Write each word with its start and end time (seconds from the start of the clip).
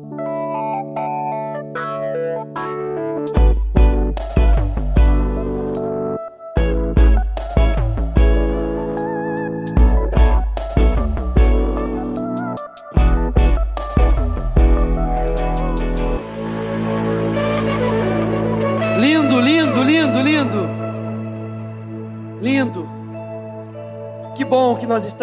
Thank 0.00 0.20
you. 0.20 0.37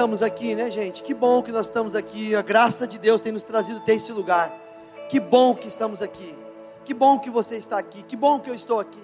Estamos 0.05 0.21
aqui, 0.21 0.53
né, 0.53 0.69
gente? 0.69 1.01
Que 1.01 1.15
bom 1.15 1.41
que 1.41 1.51
nós 1.51 1.65
estamos 1.65 1.95
aqui. 1.95 2.35
A 2.35 2.43
graça 2.43 2.85
de 2.85 2.99
Deus 2.99 3.19
tem 3.19 3.31
nos 3.31 3.41
trazido 3.41 3.79
até 3.79 3.95
esse 3.95 4.11
lugar. 4.11 4.53
Que 5.09 5.19
bom 5.19 5.55
que 5.55 5.67
estamos 5.67 5.99
aqui. 5.99 6.37
Que 6.83 6.93
bom 6.93 7.17
que 7.17 7.27
você 7.27 7.57
está 7.57 7.79
aqui. 7.79 8.03
Que 8.03 8.15
bom 8.15 8.39
que 8.39 8.47
eu 8.47 8.53
estou 8.53 8.79
aqui. 8.79 9.01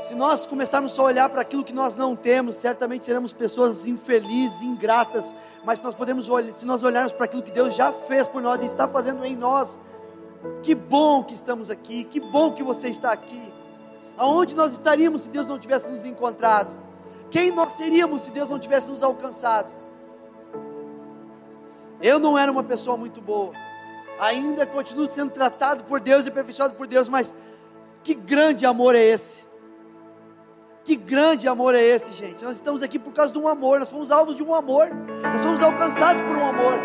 Se 0.00 0.14
nós 0.14 0.46
começarmos 0.46 0.92
só 0.92 1.02
a 1.02 1.04
olhar 1.04 1.28
para 1.28 1.42
aquilo 1.42 1.62
que 1.62 1.74
nós 1.74 1.94
não 1.94 2.16
temos, 2.16 2.54
certamente 2.54 3.04
seremos 3.04 3.30
pessoas 3.30 3.86
infelizes, 3.86 4.62
ingratas. 4.62 5.34
Mas 5.66 5.80
se 5.80 5.84
nós 5.84 5.94
podemos 5.94 6.30
olhar, 6.30 6.54
se 6.54 6.64
nós 6.64 6.82
olharmos 6.82 7.12
para 7.12 7.26
aquilo 7.26 7.42
que 7.42 7.50
Deus 7.50 7.74
já 7.74 7.92
fez 7.92 8.26
por 8.26 8.40
nós 8.40 8.62
e 8.62 8.64
está 8.64 8.88
fazendo 8.88 9.22
em 9.22 9.36
nós, 9.36 9.78
que 10.62 10.74
bom 10.74 11.22
que 11.22 11.34
estamos 11.34 11.68
aqui, 11.68 12.04
que 12.04 12.20
bom 12.20 12.52
que 12.52 12.62
você 12.62 12.88
está 12.88 13.12
aqui. 13.12 13.52
Aonde 14.16 14.54
nós 14.54 14.72
estaríamos 14.72 15.22
se 15.22 15.28
Deus 15.28 15.46
não 15.46 15.58
tivesse 15.58 15.90
nos 15.90 16.06
encontrado? 16.06 16.87
Quem 17.30 17.50
nós 17.50 17.72
seríamos 17.72 18.22
se 18.22 18.30
Deus 18.30 18.48
não 18.48 18.58
tivesse 18.58 18.88
nos 18.88 19.02
alcançado? 19.02 19.70
Eu 22.00 22.18
não 22.18 22.38
era 22.38 22.50
uma 22.50 22.62
pessoa 22.62 22.96
muito 22.96 23.20
boa, 23.20 23.52
ainda 24.20 24.64
continuo 24.64 25.10
sendo 25.10 25.30
tratado 25.30 25.84
por 25.84 26.00
Deus 26.00 26.26
e 26.26 26.28
aperfeiçoado 26.28 26.74
por 26.74 26.86
Deus, 26.86 27.08
mas 27.08 27.34
que 28.02 28.14
grande 28.14 28.64
amor 28.64 28.94
é 28.94 29.04
esse? 29.04 29.46
Que 30.84 30.96
grande 30.96 31.46
amor 31.46 31.74
é 31.74 31.82
esse, 31.82 32.12
gente? 32.12 32.44
Nós 32.44 32.56
estamos 32.56 32.82
aqui 32.82 32.98
por 32.98 33.12
causa 33.12 33.32
de 33.32 33.38
um 33.38 33.46
amor, 33.46 33.80
nós 33.80 33.90
fomos 33.90 34.10
alvos 34.10 34.36
de 34.36 34.42
um 34.42 34.54
amor, 34.54 34.88
nós 35.22 35.44
fomos 35.44 35.60
alcançados 35.60 36.22
por 36.22 36.36
um 36.36 36.46
amor. 36.46 36.78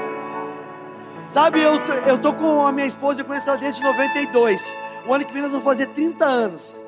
Sabe, 1.29 1.61
eu, 1.61 1.73
eu 2.07 2.17
tô 2.17 2.33
com 2.33 2.67
a 2.67 2.71
minha 2.71 2.85
esposa, 2.85 3.21
eu 3.21 3.25
conheço 3.25 3.47
ela 3.49 3.57
desde 3.57 3.81
92. 3.81 4.77
O 5.07 5.13
ano 5.13 5.25
que 5.25 5.31
vem 5.31 5.41
nós 5.41 5.51
vamos 5.51 5.65
fazer 5.65 5.87
30 5.87 6.25
anos. 6.25 6.82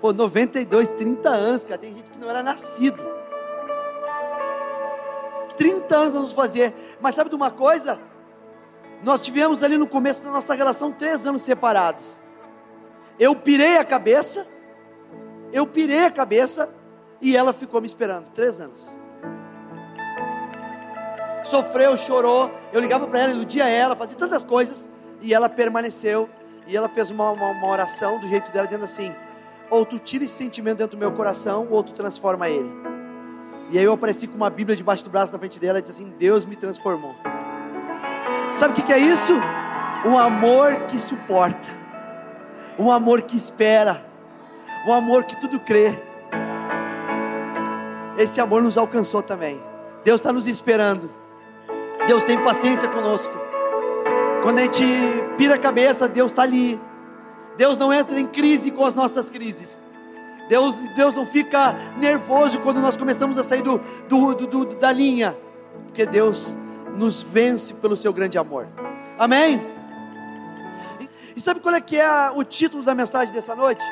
Pô, 0.00 0.12
92, 0.12 0.90
30 0.90 1.28
anos, 1.28 1.64
cara. 1.64 1.78
Tem 1.78 1.94
gente 1.94 2.10
que 2.10 2.18
não 2.18 2.28
era 2.28 2.42
nascido. 2.42 3.02
30 5.56 5.96
anos 5.96 6.14
vamos 6.14 6.32
fazer. 6.32 6.74
Mas 7.00 7.14
sabe 7.14 7.30
de 7.30 7.36
uma 7.36 7.50
coisa? 7.50 7.98
Nós 9.02 9.20
tivemos 9.20 9.62
ali 9.62 9.76
no 9.76 9.86
começo 9.86 10.22
da 10.22 10.30
nossa 10.30 10.54
relação 10.54 10.92
três 10.92 11.26
anos 11.26 11.42
separados. 11.42 12.22
Eu 13.18 13.34
pirei 13.34 13.76
a 13.76 13.84
cabeça, 13.84 14.46
eu 15.52 15.66
pirei 15.66 16.04
a 16.04 16.10
cabeça 16.10 16.68
e 17.20 17.36
ela 17.36 17.52
ficou 17.52 17.80
me 17.80 17.86
esperando 17.86 18.30
três 18.30 18.60
anos 18.60 18.96
sofreu, 21.48 21.96
chorou. 21.96 22.50
Eu 22.72 22.80
ligava 22.80 23.06
para 23.06 23.20
ela, 23.20 23.32
iludia 23.32 23.68
ela, 23.68 23.96
fazia 23.96 24.16
tantas 24.16 24.44
coisas. 24.44 24.88
E 25.20 25.34
ela 25.34 25.48
permaneceu. 25.48 26.28
E 26.66 26.76
ela 26.76 26.88
fez 26.88 27.10
uma, 27.10 27.30
uma, 27.30 27.50
uma, 27.50 27.66
oração 27.66 28.20
do 28.20 28.28
jeito 28.28 28.52
dela, 28.52 28.66
dizendo 28.66 28.84
assim: 28.84 29.14
ou 29.70 29.84
tu 29.84 29.98
tira 29.98 30.24
esse 30.24 30.34
sentimento 30.34 30.78
dentro 30.78 30.96
do 30.96 31.00
meu 31.00 31.12
coração, 31.12 31.66
ou 31.70 31.82
tu 31.82 31.92
transforma 31.92 32.48
ele. 32.48 32.70
E 33.70 33.78
aí 33.78 33.84
eu 33.84 33.92
apareci 33.92 34.26
com 34.26 34.36
uma 34.36 34.48
Bíblia 34.48 34.74
debaixo 34.74 35.04
do 35.04 35.10
braço 35.10 35.32
na 35.32 35.38
frente 35.38 35.60
dela 35.60 35.78
e 35.78 35.82
disse 35.82 36.02
assim: 36.02 36.12
Deus 36.18 36.44
me 36.44 36.56
transformou. 36.56 37.14
Sabe 38.54 38.72
o 38.72 38.76
que, 38.76 38.82
que 38.82 38.92
é 38.92 38.98
isso? 38.98 39.32
Um 40.04 40.16
amor 40.16 40.86
que 40.86 40.98
suporta, 40.98 41.68
um 42.78 42.90
amor 42.90 43.22
que 43.22 43.36
espera, 43.36 44.06
um 44.86 44.92
amor 44.92 45.24
que 45.24 45.38
tudo 45.38 45.60
crê. 45.60 45.92
Esse 48.16 48.40
amor 48.40 48.62
nos 48.62 48.78
alcançou 48.78 49.22
também. 49.22 49.60
Deus 50.02 50.20
está 50.20 50.32
nos 50.32 50.46
esperando. 50.46 51.10
Deus 52.06 52.24
tem 52.24 52.42
paciência 52.42 52.88
conosco. 52.88 53.34
Quando 54.42 54.60
a 54.60 54.62
gente 54.62 54.84
pira 55.36 55.56
a 55.56 55.58
cabeça, 55.58 56.08
Deus 56.08 56.32
está 56.32 56.42
ali. 56.42 56.80
Deus 57.58 57.76
não 57.76 57.92
entra 57.92 58.18
em 58.20 58.26
crise 58.26 58.70
com 58.70 58.84
as 58.84 58.94
nossas 58.94 59.28
crises. 59.28 59.80
Deus, 60.48 60.76
Deus 60.94 61.16
não 61.16 61.26
fica 61.26 61.74
nervoso 61.98 62.60
quando 62.60 62.80
nós 62.80 62.96
começamos 62.96 63.36
a 63.36 63.42
sair 63.42 63.62
do, 63.62 63.78
do, 64.08 64.34
do, 64.34 64.46
do 64.46 64.64
da 64.76 64.92
linha. 64.92 65.36
Porque 65.84 66.06
Deus 66.06 66.56
nos 66.96 67.24
vence 67.24 67.74
pelo 67.74 67.96
seu 67.96 68.12
grande 68.12 68.38
amor. 68.38 68.68
Amém? 69.18 69.60
E 71.34 71.40
sabe 71.40 71.58
qual 71.58 71.74
é 71.74 71.80
que 71.80 71.96
é 71.96 72.30
o 72.30 72.44
título 72.44 72.84
da 72.84 72.94
mensagem 72.94 73.34
dessa 73.34 73.56
noite? 73.56 73.84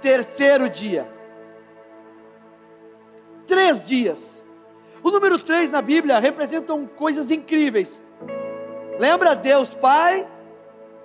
Terceiro 0.00 0.70
dia. 0.70 1.08
Três 3.44 3.84
dias. 3.84 4.46
O 5.02 5.10
número 5.10 5.36
3 5.36 5.68
na 5.72 5.82
Bíblia 5.82 6.20
representam 6.20 6.86
coisas 6.86 7.28
incríveis. 7.28 8.00
Lembra 8.98 9.36
Deus 9.36 9.74
Pai, 9.74 10.26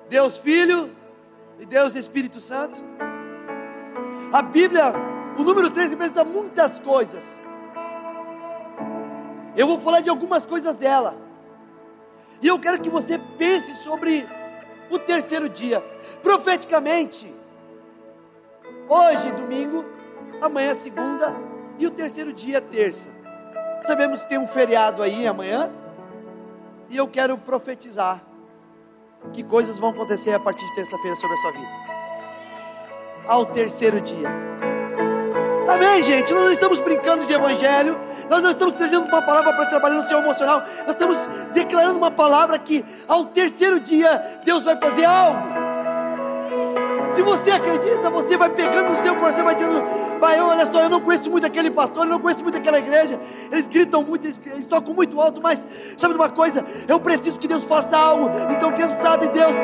Deus 0.10 0.38
Filho 0.40 0.90
e 1.60 1.66
Deus 1.66 1.94
Espírito 1.94 2.42
Santo? 2.42 2.84
A 4.32 4.42
Bíblia, 4.42 4.94
o 5.38 5.44
número 5.44 5.70
3 5.70 5.92
representa 5.92 6.24
muitas 6.24 6.80
coisas. 6.80 7.24
Eu 9.56 9.68
vou 9.68 9.78
falar 9.78 10.02
de 10.02 10.10
algumas 10.10 10.44
coisas 10.44 10.76
dela. 10.76 11.16
E 12.42 12.48
eu 12.48 12.58
quero 12.58 12.82
que 12.82 12.90
você 12.90 13.20
pense 13.38 13.76
sobre 13.76 14.28
o 14.90 14.98
terceiro 14.98 15.48
dia. 15.48 15.80
Profeticamente, 16.24 17.32
hoje, 18.90 19.32
domingo, 19.34 19.86
amanhã, 20.42 20.74
segunda, 20.74 21.36
e 21.78 21.86
o 21.86 21.92
terceiro 21.92 22.34
dia, 22.34 22.60
terça. 22.60 23.12
Sabemos 23.84 24.24
que 24.24 24.30
tem 24.30 24.40
um 24.40 24.48
feriado 24.48 25.04
aí 25.04 25.28
amanhã. 25.28 25.70
E 26.94 26.98
eu 26.98 27.08
quero 27.08 27.36
profetizar 27.40 28.22
que 29.34 29.44
coisas 29.44 29.80
vão 29.80 29.90
acontecer 29.90 30.32
a 30.32 30.40
partir 30.40 30.64
de 30.64 30.76
terça-feira 30.76 31.16
sobre 31.16 31.34
a 31.34 31.38
sua 31.38 31.52
vida. 31.52 31.72
Ao 33.26 33.46
terceiro 33.48 34.00
dia. 34.00 34.30
Amém, 35.68 36.04
gente? 36.04 36.32
Nós 36.32 36.44
não 36.44 36.52
estamos 36.52 36.80
brincando 36.82 37.26
de 37.26 37.34
evangelho, 37.34 38.00
nós 38.30 38.44
não 38.44 38.52
estamos 38.52 38.76
trazendo 38.76 39.08
uma 39.08 39.24
palavra 39.24 39.56
para 39.56 39.66
trabalhar 39.66 39.96
no 39.96 40.08
seu 40.08 40.20
emocional, 40.20 40.62
nós 40.86 40.92
estamos 40.92 41.18
declarando 41.52 41.98
uma 41.98 42.12
palavra 42.12 42.60
que 42.60 42.86
ao 43.08 43.26
terceiro 43.26 43.80
dia 43.80 44.42
Deus 44.46 44.64
vai 44.64 44.76
fazer 44.76 45.06
algo. 45.06 45.63
Se 47.16 47.22
você 47.22 47.52
acredita, 47.52 48.10
você 48.10 48.36
vai 48.38 48.50
pegando 48.50 48.90
no 48.90 48.96
seu 48.96 49.16
coração, 49.16 49.44
vai 49.44 49.56
dizendo: 49.56 49.84
Pai, 50.20 50.40
olha 50.40 50.66
só, 50.66 50.82
eu 50.82 50.90
não 50.90 51.00
conheço 51.00 51.30
muito 51.30 51.46
aquele 51.46 51.70
pastor, 51.70 52.06
eu 52.06 52.10
não 52.10 52.20
conheço 52.20 52.44
muito 52.44 52.58
aquela 52.58 52.80
igreja. 52.80 53.20
Eles 53.52 53.68
gritam 53.68 54.04
muito, 54.04 54.26
eles 54.26 54.66
tocam 54.66 54.94
muito 54.94 55.20
alto, 55.20 55.42
mas 55.42 55.66
sabe 55.98 56.14
de 56.14 56.20
uma 56.20 56.30
coisa? 56.30 56.66
Eu 56.88 57.00
preciso 57.00 57.38
que 57.38 57.48
Deus 57.48 57.64
faça 57.64 57.98
algo. 57.98 58.30
Então, 58.52 58.72
quem 58.72 58.90
sabe, 58.90 59.28
Deus, 59.28 59.58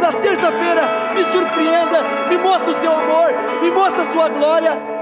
na 0.00 0.12
terça-feira, 0.20 1.14
me 1.14 1.24
surpreenda, 1.24 2.28
me 2.28 2.38
mostre 2.38 2.70
o 2.70 2.80
seu 2.80 2.92
amor, 2.92 3.28
me 3.62 3.70
mostre 3.70 4.02
a 4.02 4.12
sua 4.12 4.28
glória. 4.28 4.93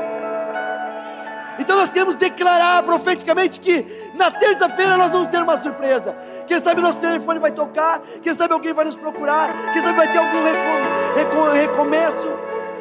Então 1.59 1.77
nós 1.77 1.91
queremos 1.91 2.17
declarar 2.17 2.83
profeticamente 2.83 3.61
que 3.61 4.11
na 4.15 4.31
terça-feira 4.31 4.97
nós 4.97 5.13
vamos 5.13 5.29
ter 5.29 5.43
uma 5.43 5.57
surpresa. 5.61 6.17
Quem 6.47 6.59
sabe 6.61 6.81
nosso 6.81 6.99
telefone 6.99 7.39
vai 7.39 7.53
tocar, 7.53 8.01
quem 8.23 8.33
sabe 8.33 8.55
alguém 8.55 8.73
vai 8.73 8.85
nos 8.85 8.97
procurar, 8.97 9.73
quem 9.73 9.83
sabe 9.83 9.97
vai 9.97 10.11
ter 10.11 10.19
algum 10.19 11.53
recomeço, 11.53 12.33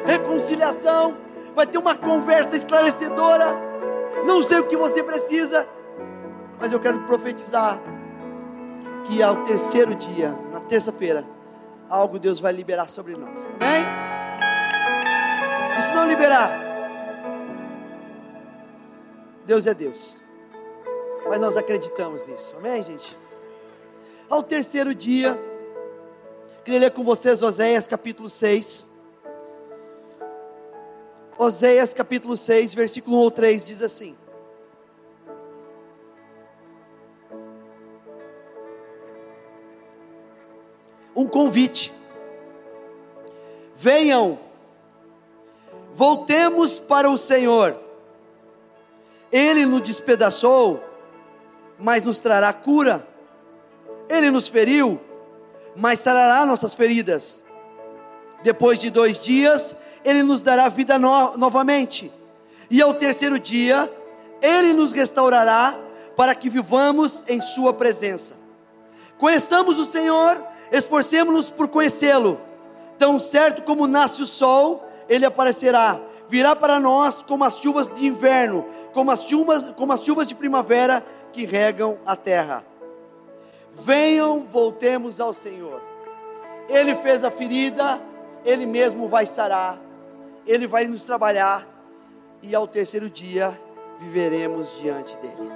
reconciliação, 0.06 1.16
vai 1.54 1.66
ter 1.66 1.78
uma 1.78 1.94
conversa 1.94 2.56
esclarecedora. 2.56 3.54
Não 4.24 4.42
sei 4.42 4.58
o 4.58 4.64
que 4.64 4.76
você 4.76 5.02
precisa, 5.02 5.66
mas 6.60 6.72
eu 6.72 6.80
quero 6.80 7.00
profetizar 7.00 7.78
que 9.04 9.22
ao 9.22 9.36
terceiro 9.42 9.94
dia, 9.94 10.36
na 10.52 10.60
terça-feira, 10.60 11.24
algo 11.90 12.18
Deus 12.18 12.40
vai 12.40 12.52
liberar 12.52 12.88
sobre 12.88 13.16
nós. 13.16 13.50
Amém? 13.60 13.84
E 15.76 15.82
se 15.82 15.92
não 15.92 16.06
liberar, 16.06 16.71
Deus 19.44 19.66
é 19.66 19.74
Deus. 19.74 20.20
Mas 21.28 21.40
nós 21.40 21.56
acreditamos 21.56 22.24
nisso. 22.24 22.54
Amém, 22.56 22.82
gente? 22.82 23.16
Ao 24.28 24.42
terceiro 24.42 24.94
dia, 24.94 25.38
queria 26.64 26.80
ler 26.80 26.90
com 26.92 27.02
vocês 27.02 27.42
Oséias 27.42 27.86
capítulo 27.86 28.28
6. 28.28 28.86
Oséias 31.36 31.92
capítulo 31.92 32.36
6, 32.36 32.74
versículo 32.74 33.16
1 33.16 33.20
ou 33.20 33.30
3 33.30 33.66
diz 33.66 33.82
assim: 33.82 34.16
Um 41.14 41.26
convite. 41.26 41.92
Venham, 43.74 44.38
voltemos 45.92 46.78
para 46.78 47.10
o 47.10 47.18
Senhor 47.18 47.81
ele 49.32 49.66
nos 49.66 49.80
despedaçou 49.80 50.92
mas 51.82 52.04
nos 52.04 52.20
trará 52.20 52.52
cura. 52.52 53.06
Ele 54.08 54.30
nos 54.30 54.46
feriu, 54.46 55.00
mas 55.74 55.98
sarará 55.98 56.46
nossas 56.46 56.74
feridas. 56.74 57.42
Depois 58.42 58.78
de 58.78 58.88
dois 58.88 59.20
dias, 59.20 59.76
ele 60.04 60.22
nos 60.22 60.42
dará 60.42 60.68
vida 60.68 60.98
no 60.98 61.36
novamente. 61.36 62.12
E 62.70 62.80
ao 62.80 62.94
terceiro 62.94 63.38
dia, 63.38 63.92
ele 64.40 64.72
nos 64.72 64.92
restaurará 64.92 65.76
para 66.16 66.34
que 66.34 66.48
vivamos 66.48 67.24
em 67.26 67.40
Sua 67.40 67.72
presença. 67.72 68.34
Conheçamos 69.18 69.78
o 69.78 69.84
Senhor, 69.84 70.42
esforcemos-nos 70.70 71.50
por 71.50 71.68
conhecê-lo. 71.68 72.40
Tão 72.98 73.18
certo 73.18 73.62
como 73.62 73.88
nasce 73.88 74.22
o 74.22 74.26
sol, 74.26 74.88
ele 75.08 75.26
aparecerá, 75.26 76.00
virá 76.32 76.56
para 76.56 76.80
nós 76.80 77.22
como 77.22 77.44
as 77.44 77.58
chuvas 77.58 77.86
de 77.86 78.06
inverno, 78.06 78.64
como 78.94 79.10
as 79.10 79.22
chuvas, 79.24 79.70
como 79.76 79.92
as 79.92 80.02
chuvas 80.02 80.26
de 80.26 80.34
primavera 80.34 81.04
que 81.30 81.44
regam 81.44 81.98
a 82.06 82.16
terra. 82.16 82.64
Venham, 83.70 84.38
voltemos 84.38 85.20
ao 85.20 85.34
Senhor. 85.34 85.82
Ele 86.70 86.94
fez 86.94 87.22
a 87.22 87.30
ferida, 87.30 88.00
ele 88.46 88.64
mesmo 88.64 89.08
vai 89.08 89.26
sarar, 89.26 89.78
ele 90.46 90.66
vai 90.66 90.86
nos 90.86 91.02
trabalhar 91.02 91.68
e 92.42 92.54
ao 92.54 92.66
terceiro 92.66 93.10
dia 93.10 93.52
viveremos 94.00 94.80
diante 94.80 95.14
dele. 95.18 95.52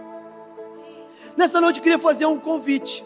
Nessa 1.39 1.59
noite 1.59 1.79
eu 1.79 1.83
queria 1.83 1.99
fazer 1.99 2.27
um 2.27 2.39
convite. 2.39 3.03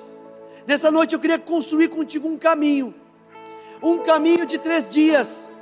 Nessa 0.66 0.90
noite 0.90 1.14
eu 1.14 1.20
queria 1.20 1.38
construir 1.38 1.86
contigo 1.86 2.26
um 2.26 2.36
caminho. 2.36 2.92
Um 3.80 3.98
caminho 3.98 4.44
de 4.44 4.58
três 4.58 4.90
dias. 4.90 5.52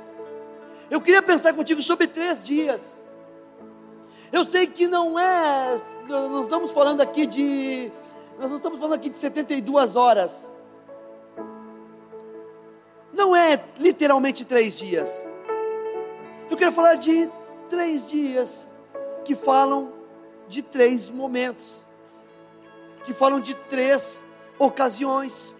Eu 0.89 0.99
queria 0.99 1.21
pensar 1.21 1.53
contigo 1.53 1.81
sobre 1.81 2.07
três 2.07 2.43
dias. 2.43 3.01
Eu 4.31 4.43
sei 4.43 4.67
que 4.67 4.87
não 4.87 5.19
é. 5.19 5.77
Nós 6.07 6.43
estamos 6.43 6.71
falando 6.71 7.01
aqui 7.01 7.25
de. 7.25 7.91
Nós 8.39 8.49
não 8.49 8.57
estamos 8.57 8.79
falando 8.79 8.95
aqui 8.95 9.09
de 9.09 9.17
72 9.17 9.95
horas. 9.95 10.49
Não 13.13 13.35
é 13.35 13.63
literalmente 13.77 14.45
três 14.45 14.77
dias. 14.77 15.27
Eu 16.49 16.57
quero 16.57 16.71
falar 16.71 16.95
de 16.95 17.29
três 17.69 18.07
dias 18.07 18.67
que 19.23 19.35
falam 19.35 19.91
de 20.47 20.63
três 20.63 21.09
momentos, 21.09 21.87
que 23.03 23.13
falam 23.13 23.39
de 23.39 23.53
três 23.53 24.25
ocasiões, 24.57 25.55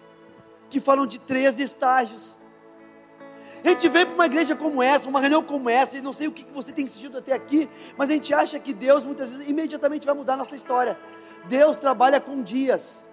que 0.69 0.79
falam 0.79 1.05
de 1.05 1.19
três 1.19 1.59
estágios. 1.59 2.38
A 3.63 3.69
gente 3.69 3.89
vem 3.89 4.05
para 4.05 4.15
uma 4.15 4.25
igreja 4.25 4.55
como 4.55 4.81
essa, 4.81 5.09
uma 5.09 5.19
reunião 5.19 5.43
como 5.43 5.69
essa, 5.69 5.97
e 5.97 6.01
não 6.01 6.13
sei 6.13 6.27
o 6.27 6.31
que 6.31 6.45
você 6.53 6.71
tem 6.71 6.87
sentido 6.87 7.17
até 7.17 7.33
aqui, 7.33 7.69
mas 7.97 8.09
a 8.09 8.13
gente 8.13 8.33
acha 8.33 8.59
que 8.59 8.73
Deus 8.73 9.03
muitas 9.03 9.31
vezes 9.31 9.49
imediatamente 9.49 10.05
vai 10.05 10.15
mudar 10.15 10.33
a 10.33 10.37
nossa 10.37 10.55
história. 10.55 10.97
Deus 11.45 11.77
trabalha 11.77 12.21
com 12.21 12.41
dias. 12.41 13.07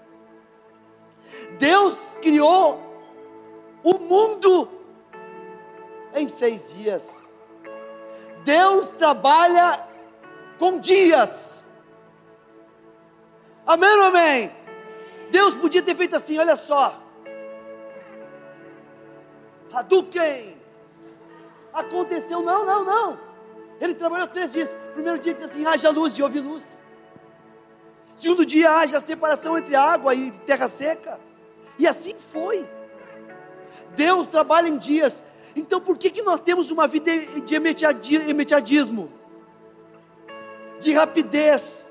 Deus 1.58 2.16
criou 2.20 2.80
o 3.82 3.94
mundo 3.98 4.68
em 6.14 6.28
seis 6.28 6.72
dias. 6.72 7.26
Deus 8.44 8.92
trabalha 8.92 9.86
com 10.58 10.78
dias. 10.78 11.66
Amém 13.66 13.90
ou 13.90 14.04
amém? 14.04 14.52
Deus 15.30 15.54
podia 15.54 15.82
ter 15.82 15.96
feito 15.96 16.14
assim, 16.14 16.38
olha 16.38 16.56
só. 16.56 17.05
Hadouken. 19.78 20.56
Aconteceu, 21.72 22.40
não, 22.42 22.64
não, 22.64 22.84
não. 22.84 23.18
Ele 23.80 23.94
trabalhou 23.94 24.26
três 24.26 24.52
dias. 24.52 24.74
Primeiro 24.94 25.18
dia 25.18 25.34
disse 25.34 25.44
assim: 25.44 25.66
haja 25.66 25.90
luz 25.90 26.18
e 26.18 26.22
houve 26.22 26.40
luz. 26.40 26.82
Segundo 28.14 28.46
dia, 28.46 28.70
haja 28.70 29.00
separação 29.00 29.58
entre 29.58 29.74
água 29.76 30.14
e 30.14 30.30
terra 30.30 30.68
seca. 30.68 31.20
E 31.78 31.86
assim 31.86 32.14
foi. 32.14 32.66
Deus 33.94 34.28
trabalha 34.28 34.68
em 34.68 34.78
dias. 34.78 35.22
Então 35.54 35.80
por 35.80 35.96
que, 35.98 36.10
que 36.10 36.22
nós 36.22 36.40
temos 36.40 36.70
uma 36.70 36.86
vida 36.86 37.10
de 37.44 37.54
imediatismo? 37.54 39.10
De 40.78 40.92
rapidez, 40.92 41.90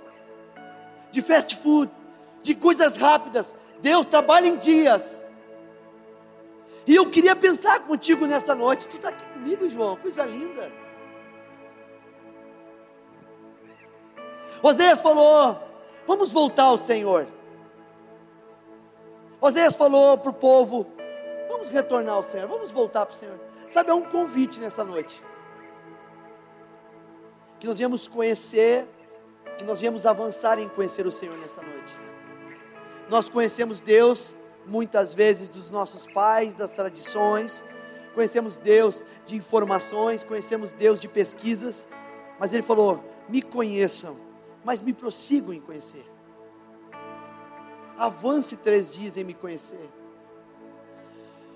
de 1.12 1.22
fast 1.22 1.56
food, 1.58 1.92
de 2.44 2.56
coisas 2.56 2.98
rápidas. 2.98 3.56
Deus 3.82 4.06
trabalha 4.06 4.48
em 4.48 4.56
dias. 4.56 5.25
E 6.88 6.96
eu 6.96 7.10
queria 7.10 7.36
pensar 7.36 7.80
contigo 7.82 8.26
nessa 8.26 8.54
noite. 8.54 8.88
Tu 8.88 8.98
está 8.98 9.10
aqui 9.10 9.26
comigo, 9.26 9.68
João? 9.70 9.96
Coisa 9.98 10.24
linda. 10.24 10.72
Oséias 14.62 15.02
falou: 15.02 15.60
Vamos 16.06 16.32
voltar 16.32 16.66
ao 16.66 16.78
Senhor. 16.78 17.28
Oséias 19.42 19.76
falou 19.76 20.18
para 20.18 20.30
o 20.30 20.34
povo: 20.34 20.88
Vamos 21.50 21.70
retornar 21.70 22.16
ao 22.16 22.24
Senhor, 22.24 22.48
vamos 22.48 22.72
voltar 22.72 23.06
para 23.06 23.16
o 23.16 23.18
Senhor. 23.18 23.40
Sabe, 23.70 23.90
é 23.90 23.94
um 23.94 24.04
convite 24.04 24.60
nessa 24.60 24.84
noite. 24.84 25.24
Que 27.60 27.66
nós 27.68 27.78
viemos 27.78 28.08
conhecer, 28.08 28.88
que 29.58 29.64
nós 29.64 29.82
viemos 29.82 30.06
avançar 30.06 30.60
em 30.60 30.70
conhecer 30.70 31.08
o 31.08 31.12
Senhor 31.12 31.38
nessa 31.38 31.62
noite. 31.62 31.98
Nós 33.10 33.30
conhecemos 33.30 33.82
Deus 33.82 34.36
muitas 34.68 35.14
vezes 35.14 35.50
dos 35.50 35.70
nossos 35.70 36.06
pais, 36.08 36.56
das 36.56 36.74
tradições, 36.74 37.66
conhecemos 38.14 38.58
Deus 38.58 39.06
de 39.26 39.36
informações, 39.36 40.24
conhecemos 40.24 40.72
Deus 40.72 41.00
de 41.00 41.08
pesquisas, 41.08 41.88
mas 42.40 42.54
Ele 42.54 42.64
falou: 42.64 43.04
me 43.30 43.42
conheçam, 43.42 44.18
mas 44.64 44.82
me 44.82 44.94
prossigam 44.94 45.54
em 45.54 45.62
conhecer. 45.62 46.06
Avance 47.98 48.58
três 48.58 48.92
dias 48.92 49.16
em 49.16 49.24
me 49.24 49.34
conhecer. 49.34 49.90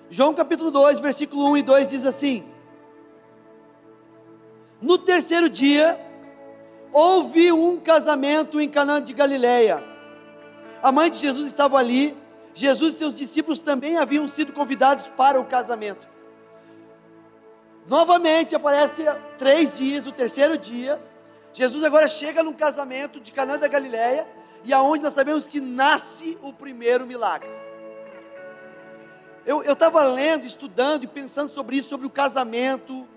João 0.10 0.34
capítulo 0.34 0.72
2, 0.72 1.00
versículo 1.00 1.50
1 1.52 1.58
e 1.58 1.64
2 1.64 1.90
diz 1.90 2.06
assim: 2.06 2.46
No 4.82 4.98
terceiro 4.98 5.50
dia, 5.50 6.00
houve 6.92 7.52
um 7.52 7.80
casamento 7.80 8.60
em 8.60 8.70
Canaã 8.70 9.02
de 9.02 9.14
Galileia. 9.14 9.84
A 10.82 10.92
mãe 10.92 11.12
de 11.12 11.18
Jesus 11.18 11.48
estava 11.48 11.78
ali, 11.78 12.18
Jesus 12.60 12.96
e 12.96 12.98
seus 12.98 13.16
discípulos 13.16 13.62
também 13.62 13.98
haviam 13.98 14.28
sido 14.28 14.52
convidados 14.52 15.08
para 15.08 15.40
o 15.40 15.46
casamento. 15.46 16.06
Novamente 17.88 18.54
aparece 18.54 19.02
três 19.38 19.72
dias, 19.72 20.06
o 20.06 20.12
terceiro 20.12 20.58
dia. 20.58 21.02
Jesus 21.54 21.82
agora 21.86 22.10
chega 22.10 22.44
num 22.44 22.52
casamento 22.52 23.18
de 23.22 23.32
Canaã 23.32 23.58
da 23.58 23.70
Galileia, 23.70 24.28
e 24.66 24.74
aonde 24.74 25.06
nós 25.06 25.14
sabemos 25.14 25.48
que 25.48 25.62
nasce 25.62 26.38
o 26.42 26.52
primeiro 26.52 27.08
milagre. 27.08 27.50
Eu 29.46 29.62
estava 29.62 30.04
lendo, 30.04 30.46
estudando 30.46 31.06
e 31.06 31.08
pensando 31.08 31.50
sobre 31.50 31.78
isso, 31.78 31.88
sobre 31.88 32.08
o 32.08 32.10
casamento, 32.10 33.08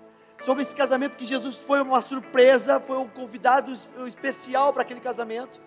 sobre 0.41 0.63
esse 0.63 0.73
casamento 0.73 1.17
que 1.17 1.25
Jesus 1.25 1.57
foi 1.57 1.81
uma 1.81 2.01
surpresa, 2.01 2.79
foi 2.79 2.97
um 2.97 3.09
convidado 3.09 3.73
especial 4.07 4.71
para 4.71 4.83
aquele 4.83 5.01
casamento. 5.01 5.59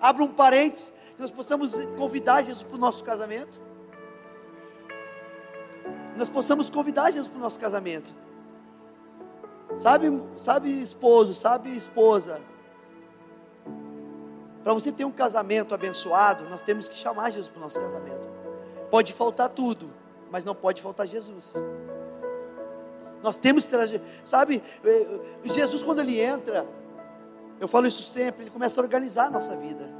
Abra 0.00 0.24
um 0.24 0.28
parênteses, 0.28 0.92
que 1.20 1.22
nós 1.22 1.30
possamos 1.30 1.74
convidar 1.98 2.40
Jesus 2.40 2.62
para 2.62 2.76
o 2.76 2.78
nosso 2.78 3.04
casamento. 3.04 3.60
Nós 6.16 6.30
possamos 6.30 6.70
convidar 6.70 7.10
Jesus 7.10 7.28
para 7.28 7.36
o 7.36 7.40
nosso 7.40 7.60
casamento. 7.60 8.14
Sabe, 9.76 10.06
sabe 10.38 10.70
esposo, 10.80 11.34
sabe 11.34 11.76
esposa. 11.76 12.40
Para 14.64 14.72
você 14.72 14.90
ter 14.90 15.04
um 15.04 15.12
casamento 15.12 15.74
abençoado, 15.74 16.48
nós 16.48 16.62
temos 16.62 16.88
que 16.88 16.94
chamar 16.94 17.30
Jesus 17.30 17.48
para 17.48 17.58
o 17.58 17.62
nosso 17.62 17.78
casamento. 17.78 18.26
Pode 18.90 19.12
faltar 19.12 19.50
tudo, 19.50 19.90
mas 20.30 20.42
não 20.42 20.54
pode 20.54 20.80
faltar 20.80 21.06
Jesus. 21.06 21.52
Nós 23.22 23.36
temos 23.36 23.64
que 23.64 23.70
trazer, 23.70 24.00
sabe, 24.24 24.62
eh, 24.82 25.20
Jesus 25.44 25.82
quando 25.82 26.00
ele 26.00 26.18
entra, 26.18 26.66
eu 27.60 27.68
falo 27.68 27.86
isso 27.86 28.02
sempre, 28.02 28.44
ele 28.44 28.50
começa 28.50 28.80
a 28.80 28.82
organizar 28.82 29.26
a 29.26 29.30
nossa 29.30 29.54
vida. 29.54 29.99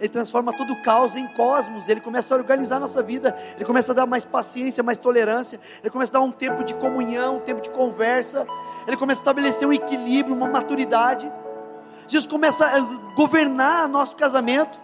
Ele 0.00 0.08
transforma 0.08 0.52
todo 0.56 0.72
o 0.72 0.82
caos 0.82 1.14
em 1.14 1.26
cosmos, 1.28 1.88
ele 1.88 2.00
começa 2.00 2.34
a 2.34 2.36
organizar 2.36 2.76
a 2.76 2.80
nossa 2.80 3.02
vida, 3.02 3.36
ele 3.54 3.64
começa 3.64 3.92
a 3.92 3.94
dar 3.94 4.06
mais 4.06 4.24
paciência, 4.24 4.82
mais 4.82 4.98
tolerância, 4.98 5.60
ele 5.80 5.90
começa 5.90 6.12
a 6.12 6.14
dar 6.14 6.20
um 6.20 6.32
tempo 6.32 6.64
de 6.64 6.74
comunhão, 6.74 7.36
um 7.36 7.40
tempo 7.40 7.60
de 7.60 7.70
conversa, 7.70 8.46
ele 8.86 8.96
começa 8.96 9.20
a 9.20 9.22
estabelecer 9.22 9.66
um 9.66 9.72
equilíbrio, 9.72 10.34
uma 10.34 10.48
maturidade. 10.48 11.30
Jesus 12.08 12.26
começa 12.26 12.66
a 12.66 12.80
governar 13.14 13.88
nosso 13.88 14.16
casamento. 14.16 14.78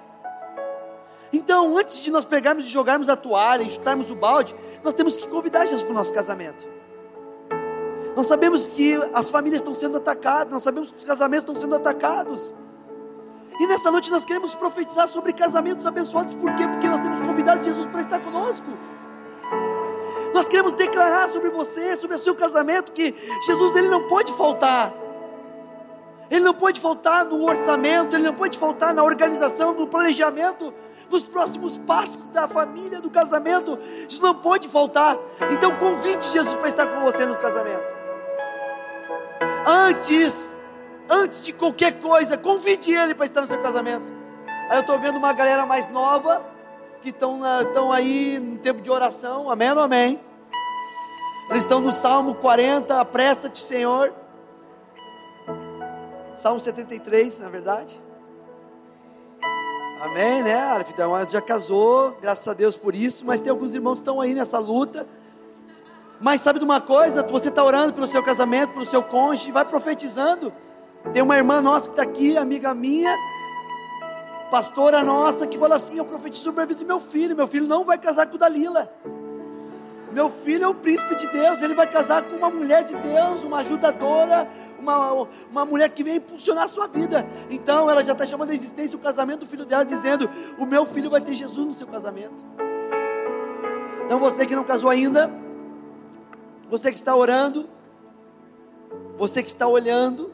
Então, 1.33 1.77
antes 1.77 2.01
de 2.01 2.11
nós 2.11 2.25
pegarmos 2.25 2.65
e 2.65 2.69
jogarmos 2.69 3.09
a 3.09 3.17
toalha 3.17 3.63
e 3.63 3.71
chutarmos 3.71 4.11
o 4.11 4.15
balde, 4.15 4.55
nós 4.83 4.95
temos 4.95 5.17
que 5.17 5.29
convidar 5.29 5.65
Jesus 5.65 5.83
para 5.83 5.93
o 5.93 5.95
nosso 5.95 6.13
casamento. 6.15 6.69
Nós 8.17 8.27
sabemos 8.27 8.67
que 8.67 8.95
as 9.15 9.31
famílias 9.31 9.61
estão 9.61 9.75
sendo 9.75 9.97
atacadas, 9.97 10.53
nós 10.53 10.63
sabemos 10.63 10.91
que 10.91 10.99
os 10.99 11.05
casamentos 11.05 11.49
estão 11.49 11.55
sendo 11.55 11.77
atacados. 11.77 12.55
E 13.61 13.67
nessa 13.67 13.91
noite 13.91 14.11
nós 14.11 14.25
queremos 14.25 14.55
profetizar 14.55 15.07
sobre 15.07 15.35
casamentos 15.35 15.85
abençoados, 15.85 16.35
por 16.35 16.55
quê? 16.55 16.67
Porque 16.67 16.89
nós 16.89 17.03
temos 17.03 17.21
convidado 17.21 17.63
Jesus 17.63 17.87
para 17.89 18.01
estar 18.01 18.19
conosco. 18.19 18.67
Nós 20.33 20.49
queremos 20.49 20.75
declarar 20.75 21.29
sobre 21.29 21.51
você, 21.51 21.95
sobre 21.95 22.17
o 22.17 22.19
seu 22.19 22.35
casamento, 22.35 22.91
que 22.91 23.15
Jesus 23.45 23.77
ele 23.77 23.91
não 23.91 24.09
pode 24.09 24.33
faltar. 24.33 24.95
ele 26.31 26.41
não 26.41 26.55
pode 26.55 26.81
faltar 26.81 27.27
no 27.27 27.45
orçamento, 27.45 28.17
ele 28.17 28.23
não 28.23 28.35
pode 28.35 28.57
faltar 28.59 28.95
na 28.95 29.03
organização, 29.03 29.75
no 29.75 29.87
planejamento, 29.87 30.73
nos 31.11 31.25
próximos 31.25 31.77
passos 31.77 32.29
da 32.29 32.49
família, 32.49 33.01
do 33.03 33.11
casamento. 33.11 33.79
Isso 34.09 34.23
não 34.23 34.37
pode 34.37 34.69
faltar. 34.69 35.19
Então 35.51 35.77
convide 35.77 36.25
Jesus 36.31 36.55
para 36.55 36.69
estar 36.69 36.87
com 36.87 37.01
você 37.01 37.27
no 37.27 37.37
casamento. 37.37 37.93
Antes, 39.67 40.51
antes 41.11 41.43
de 41.43 41.53
qualquer 41.53 41.99
coisa, 41.99 42.39
convide 42.39 42.93
ele 42.93 43.15
para 43.15 43.27
estar 43.27 43.41
no 43.41 43.49
seu 43.49 43.61
casamento. 43.61 44.13
Aí 44.69 44.77
eu 44.77 44.83
estou 44.83 44.99
vendo 44.99 45.17
uma 45.17 45.33
galera 45.33 45.67
mais 45.67 45.91
nova 45.91 46.43
que 47.03 47.09
estão 47.09 47.43
aí 47.93 48.39
no 48.39 48.59
tempo 48.59 48.81
de 48.81 48.91
oração, 48.91 49.51
amém 49.51 49.73
ou 49.73 49.81
amém? 49.81 50.21
Eles 51.49 51.65
estão 51.65 51.81
no 51.81 51.93
Salmo 51.93 52.37
40, 52.37 53.01
apressa-te, 53.01 53.59
Senhor. 53.59 54.15
Salmo 56.37 56.61
73, 56.61 57.41
na 57.41 57.49
verdade. 57.49 58.01
Amém, 60.01 60.43
né? 60.43 60.55
A 60.55 60.85
Fidel 60.85 61.11
já 61.29 61.41
casou, 61.43 62.17
graças 62.23 62.47
a 62.47 62.55
Deus 62.55 62.77
por 62.77 62.95
isso, 62.95 63.27
mas 63.27 63.41
tem 63.41 63.51
alguns 63.51 63.75
irmãos 63.75 63.95
que 63.95 64.01
estão 64.01 64.21
aí 64.21 64.33
nessa 64.33 64.59
luta. 64.59 65.07
Mas 66.21 66.41
sabe 66.41 66.59
de 66.59 66.65
uma 66.65 66.81
coisa? 66.81 67.23
Você 67.23 67.49
está 67.49 67.65
orando 67.65 67.93
pelo 67.93 68.07
seu 68.07 68.23
casamento, 68.23 68.75
pelo 68.75 68.87
seu 68.87 69.03
cônjuge, 69.03 69.51
vai 69.51 69.65
profetizando. 69.65 70.53
Tem 71.13 71.23
uma 71.23 71.37
irmã 71.37 71.61
nossa 71.61 71.89
que 71.89 71.93
está 71.93 72.03
aqui, 72.03 72.37
amiga 72.37 72.75
minha, 72.75 73.17
pastora 74.51 75.03
nossa, 75.03 75.47
que 75.47 75.59
fala 75.59 75.75
assim: 75.75 75.97
Eu 75.97 76.05
profetizo 76.05 76.45
sobre 76.45 76.63
a 76.63 76.67
vida 76.67 76.81
do 76.81 76.87
meu 76.87 77.01
filho. 77.01 77.35
Meu 77.35 77.49
filho 77.49 77.67
não 77.67 77.85
vai 77.85 77.99
casar 77.99 78.27
com 78.27 78.37
Dalila. 78.37 78.93
Meu 80.13 80.29
filho 80.29 80.65
é 80.65 80.69
o 80.69 80.75
príncipe 80.75 81.15
de 81.17 81.27
Deus. 81.29 81.63
Ele 81.63 81.75
vai 81.75 81.87
casar 81.87 82.23
com 82.23 82.37
uma 82.37 82.51
mulher 82.51 82.85
de 82.85 82.95
Deus, 82.97 83.43
uma 83.43 83.59
ajudadora, 83.59 84.49
uma, 84.79 85.27
uma 85.51 85.65
mulher 85.65 85.89
que 85.89 86.05
vem 86.05 86.17
impulsionar 86.17 86.65
a 86.65 86.69
sua 86.69 86.87
vida. 86.87 87.27
Então 87.49 87.91
ela 87.91 88.05
já 88.05 88.13
está 88.13 88.27
chamando 88.27 88.51
a 88.51 88.55
existência 88.55 88.97
o 88.97 89.01
casamento 89.01 89.41
do 89.41 89.47
filho 89.47 89.65
dela, 89.65 89.85
dizendo: 89.85 90.29
O 90.59 90.67
meu 90.67 90.85
filho 90.87 91.11
vai 91.11 91.21
ter 91.21 91.35
Jesus 91.35 91.67
no 91.67 91.75
seu 91.75 91.87
casamento. 91.87 92.45
Então 94.05 94.19
você 94.19 94.45
que 94.45 94.55
não 94.55 94.65
casou 94.65 94.91
ainda, 94.91 95.31
você 96.69 96.93
que 96.93 96.99
está 96.99 97.17
orando, 97.17 97.69
você 99.17 99.43
que 99.43 99.49
está 99.49 99.67
olhando, 99.67 100.33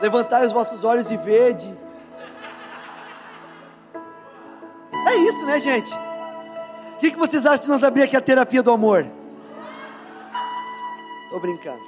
levantai 0.00 0.46
os 0.46 0.52
vossos 0.52 0.84
olhos 0.84 1.10
e 1.10 1.16
vede 1.16 1.84
É 5.06 5.16
isso, 5.16 5.46
né, 5.46 5.58
gente? 5.58 5.94
O 6.94 6.96
que, 6.98 7.10
que 7.10 7.18
vocês 7.18 7.44
acham 7.44 7.62
de 7.62 7.68
nós 7.68 7.84
abrir 7.84 8.02
aqui 8.02 8.16
a 8.16 8.20
terapia 8.20 8.62
do 8.62 8.70
amor? 8.72 9.06
Estou 11.24 11.40
brincando. 11.40 11.82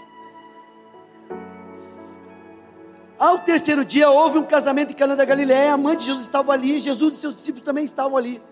Ao 3.18 3.38
terceiro 3.38 3.84
dia 3.84 4.10
houve 4.10 4.38
um 4.38 4.44
casamento 4.44 4.92
em 4.92 4.94
Cana 4.94 5.16
da 5.16 5.24
Galiléia, 5.24 5.72
a 5.72 5.76
mãe 5.76 5.96
de 5.96 6.04
Jesus 6.04 6.24
estava 6.24 6.52
ali, 6.52 6.78
Jesus 6.78 7.14
e 7.14 7.16
seus 7.16 7.34
discípulos 7.34 7.64
também 7.64 7.84
estavam 7.84 8.16
ali. 8.16 8.42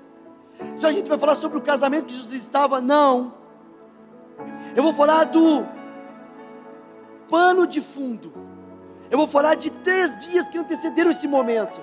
Então 0.77 0.89
a 0.89 0.93
gente 0.93 1.09
vai 1.09 1.19
falar 1.19 1.35
sobre 1.35 1.59
o 1.59 1.61
casamento 1.61 2.07
que 2.07 2.15
Jesus 2.15 2.33
estava? 2.33 2.81
Não. 2.81 3.35
Eu 4.75 4.83
vou 4.83 4.95
falar 4.95 5.25
do 5.25 5.67
pano 7.29 7.67
de 7.67 7.81
fundo. 7.81 8.33
Eu 9.11 9.19
vou 9.19 9.27
falar 9.27 9.55
de 9.55 9.71
três 9.71 10.19
dias 10.27 10.49
que 10.49 10.59
antecederam 10.59 11.11
esse 11.11 11.29
momento. 11.29 11.81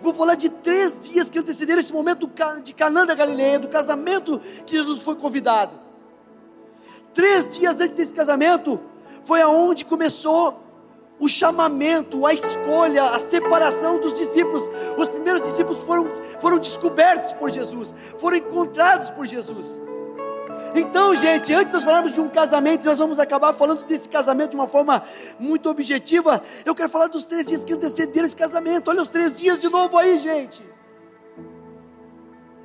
Vou 0.00 0.14
falar 0.14 0.34
de 0.34 0.48
três 0.48 0.98
dias 0.98 1.28
que 1.28 1.38
antecederam 1.38 1.80
esse 1.80 1.92
momento 1.92 2.30
de 2.62 2.72
Canaã 2.72 3.04
da 3.04 3.14
Galileia, 3.14 3.58
do 3.58 3.68
casamento 3.68 4.40
que 4.64 4.76
Jesus 4.76 5.00
foi 5.00 5.14
convidado. 5.14 5.78
Três 7.12 7.52
dias 7.52 7.80
antes 7.80 7.94
desse 7.94 8.14
casamento, 8.14 8.80
foi 9.22 9.42
aonde 9.42 9.84
começou 9.84 10.58
o 11.18 11.28
chamamento, 11.28 12.24
a 12.24 12.32
escolha, 12.32 13.04
a 13.04 13.20
separação 13.20 14.00
dos 14.00 14.14
discípulos. 14.14 14.70
Os 14.96 15.08
primeiros 15.08 15.42
discípulos 15.42 15.78
foram, 15.82 16.10
foram 16.40 16.58
descobertos 16.58 17.34
por 17.34 17.50
Jesus, 17.50 17.94
foram 18.16 18.38
encontrados 18.38 19.10
por 19.10 19.26
Jesus. 19.26 19.82
Então, 20.74 21.14
gente, 21.16 21.52
antes 21.52 21.66
de 21.66 21.72
nós 21.72 21.84
falarmos 21.84 22.12
de 22.12 22.20
um 22.20 22.28
casamento, 22.28 22.84
nós 22.84 22.98
vamos 22.98 23.18
acabar 23.18 23.52
falando 23.52 23.84
desse 23.84 24.08
casamento 24.08 24.50
de 24.50 24.56
uma 24.56 24.68
forma 24.68 25.02
muito 25.38 25.68
objetiva. 25.68 26.42
Eu 26.64 26.74
quero 26.74 26.88
falar 26.88 27.08
dos 27.08 27.24
três 27.24 27.46
dias 27.46 27.64
que 27.64 27.72
antecederam 27.72 28.26
esse 28.26 28.36
casamento. 28.36 28.88
Olha 28.88 29.02
os 29.02 29.10
três 29.10 29.34
dias 29.34 29.58
de 29.60 29.68
novo 29.68 29.98
aí, 29.98 30.18
gente. 30.18 30.62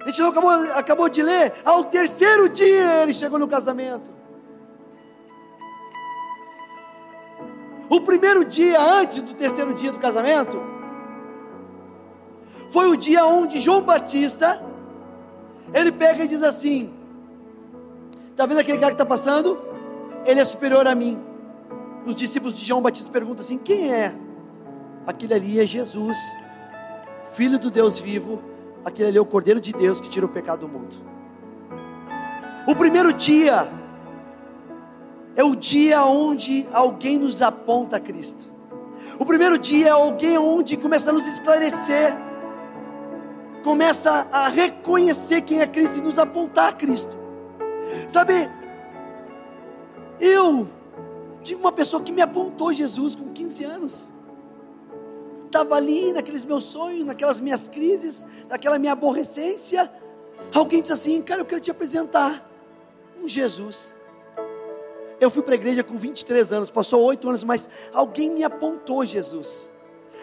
A 0.01 0.07
gente 0.07 0.21
não 0.21 0.29
acabou, 0.29 0.51
acabou 0.51 1.09
de 1.09 1.23
ler. 1.23 1.53
Ao 1.65 1.83
terceiro 1.83 2.47
dia 2.47 3.01
ele 3.01 3.13
chegou 3.13 3.39
no 3.39 3.47
casamento. 3.47 4.13
O 7.89 8.01
primeiro 8.01 8.45
dia 8.45 8.79
antes 8.79 9.21
do 9.21 9.33
terceiro 9.33 9.73
dia 9.73 9.91
do 9.91 9.99
casamento 9.99 10.61
foi 12.69 12.87
o 12.89 12.95
dia 12.95 13.25
onde 13.25 13.59
João 13.59 13.81
Batista 13.81 14.61
ele 15.73 15.91
pega 15.91 16.23
e 16.23 16.27
diz 16.27 16.43
assim: 16.43 16.94
Está 18.35 18.45
vendo 18.45 18.59
aquele 18.59 18.77
cara 18.77 18.91
que 18.91 18.95
está 18.95 19.05
passando? 19.05 19.57
Ele 20.25 20.41
é 20.41 20.43
superior 20.43 20.85
a 20.85 20.93
mim. 20.93 21.17
Os 22.05 22.13
discípulos 22.13 22.59
de 22.59 22.65
João 22.65 22.81
Batista 22.81 23.09
perguntam 23.09 23.39
assim: 23.39 23.57
quem 23.57 23.93
é? 23.93 24.13
Aquele 25.07 25.33
ali 25.33 25.57
é 25.57 25.65
Jesus, 25.65 26.17
Filho 27.31 27.57
do 27.57 27.71
Deus 27.71 27.97
vivo. 27.97 28.43
Aquele 28.83 29.07
ali 29.07 29.17
é 29.17 29.21
o 29.21 29.25
Cordeiro 29.25 29.61
de 29.61 29.71
Deus 29.71 30.01
que 30.01 30.09
tira 30.09 30.25
o 30.25 30.29
pecado 30.29 30.67
do 30.67 30.67
mundo. 30.67 30.97
O 32.67 32.75
primeiro 32.75 33.13
dia 33.13 33.69
é 35.33 35.41
o 35.41 35.55
dia 35.55 36.03
onde 36.03 36.67
alguém 36.73 37.17
nos 37.17 37.41
aponta 37.41 37.95
a 37.95 37.99
Cristo. 38.01 38.51
O 39.17 39.25
primeiro 39.25 39.57
dia 39.57 39.87
é 39.87 39.91
alguém 39.91 40.37
onde 40.37 40.75
começa 40.75 41.09
a 41.09 41.13
nos 41.13 41.25
esclarecer, 41.25 42.13
começa 43.63 44.27
a 44.29 44.49
reconhecer 44.49 45.39
quem 45.39 45.61
é 45.61 45.67
Cristo 45.67 45.99
e 45.99 46.01
nos 46.01 46.19
apontar 46.19 46.71
a 46.71 46.73
Cristo. 46.73 47.23
Sabe, 48.07 48.49
eu 50.19 50.67
tive 51.43 51.59
uma 51.59 51.71
pessoa 51.71 52.01
que 52.01 52.11
me 52.11 52.21
apontou 52.21 52.73
Jesus 52.73 53.15
com 53.15 53.31
15 53.31 53.63
anos. 53.63 54.13
Estava 55.45 55.75
ali 55.75 56.11
naqueles 56.11 56.43
meus 56.43 56.65
sonhos, 56.65 57.05
naquelas 57.05 57.39
minhas 57.39 57.67
crises, 57.67 58.25
naquela 58.49 58.77
minha 58.77 58.93
aborrecência. 58.93 59.91
Alguém 60.53 60.81
disse 60.81 60.93
assim: 60.93 61.21
Cara, 61.21 61.41
eu 61.41 61.45
quero 61.45 61.61
te 61.61 61.71
apresentar 61.71 62.49
um 63.21 63.27
Jesus. 63.27 63.95
Eu 65.19 65.29
fui 65.29 65.41
para 65.41 65.53
a 65.53 65.55
igreja 65.55 65.83
com 65.83 65.95
23 65.95 66.51
anos, 66.51 66.71
passou 66.71 67.01
oito 67.03 67.27
anos, 67.29 67.43
mas 67.43 67.69
alguém 67.93 68.29
me 68.29 68.43
apontou 68.43 69.05
Jesus. 69.05 69.71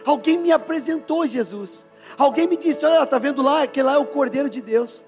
Alguém 0.04 0.36
me 0.36 0.52
apresentou 0.52 1.26
Jesus. 1.26 1.86
Alguém 2.18 2.46
me 2.46 2.56
disse: 2.56 2.84
Olha, 2.84 3.02
está 3.02 3.18
vendo 3.18 3.42
lá? 3.42 3.62
Aquele 3.62 3.86
lá 3.86 3.94
é 3.94 3.98
o 3.98 4.06
Cordeiro 4.06 4.50
de 4.50 4.60
Deus. 4.60 5.04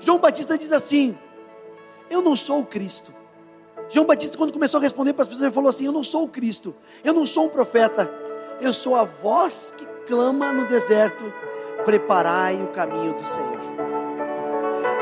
João 0.00 0.18
Batista 0.18 0.56
diz 0.58 0.72
assim: 0.72 1.16
Eu 2.10 2.20
não 2.20 2.36
sou 2.36 2.60
o 2.60 2.66
Cristo. 2.66 3.12
João 3.88 4.06
Batista, 4.06 4.36
quando 4.38 4.52
começou 4.52 4.78
a 4.78 4.82
responder 4.82 5.12
para 5.12 5.22
as 5.22 5.28
pessoas, 5.28 5.44
ele 5.44 5.54
falou 5.54 5.70
assim: 5.70 5.86
Eu 5.86 5.92
não 5.92 6.04
sou 6.04 6.24
o 6.24 6.28
Cristo, 6.28 6.74
eu 7.02 7.12
não 7.12 7.26
sou 7.26 7.46
um 7.46 7.48
profeta, 7.48 8.10
eu 8.60 8.72
sou 8.72 8.96
a 8.96 9.04
voz 9.04 9.72
que 9.76 9.86
clama 10.06 10.52
no 10.52 10.66
deserto: 10.66 11.24
Preparai 11.84 12.62
o 12.62 12.68
caminho 12.68 13.14
do 13.14 13.26
Senhor. 13.26 13.64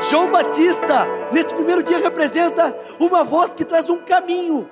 João 0.09 0.29
Batista, 0.29 1.07
nesse 1.31 1.53
primeiro 1.53 1.81
dia, 1.81 1.97
representa 1.97 2.77
uma 2.99 3.23
voz 3.23 3.55
que 3.55 3.63
traz 3.63 3.89
um 3.89 3.99
caminho. 3.99 4.69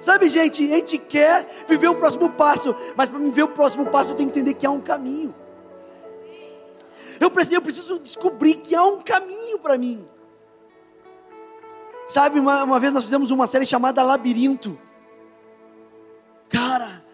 Sabe, 0.00 0.28
gente, 0.28 0.64
a 0.72 0.76
gente 0.76 0.98
quer 0.98 1.64
viver 1.66 1.88
o 1.88 1.94
próximo 1.94 2.30
passo, 2.30 2.74
mas 2.94 3.08
para 3.08 3.18
viver 3.18 3.42
o 3.42 3.48
próximo 3.48 3.86
passo 3.86 4.12
eu 4.12 4.14
tenho 4.14 4.30
que 4.30 4.38
entender 4.38 4.54
que 4.54 4.66
há 4.66 4.70
um 4.70 4.80
caminho. 4.80 5.34
Eu 7.20 7.30
preciso, 7.30 7.54
eu 7.54 7.62
preciso 7.62 7.98
descobrir 7.98 8.56
que 8.56 8.74
há 8.74 8.84
um 8.84 9.00
caminho 9.00 9.58
para 9.58 9.78
mim. 9.78 10.06
Sabe, 12.08 12.38
uma, 12.38 12.62
uma 12.62 12.78
vez 12.78 12.92
nós 12.92 13.04
fizemos 13.04 13.30
uma 13.30 13.46
série 13.46 13.66
chamada 13.66 14.02
Labirinto. 14.02 14.78
Cara, 16.48 17.04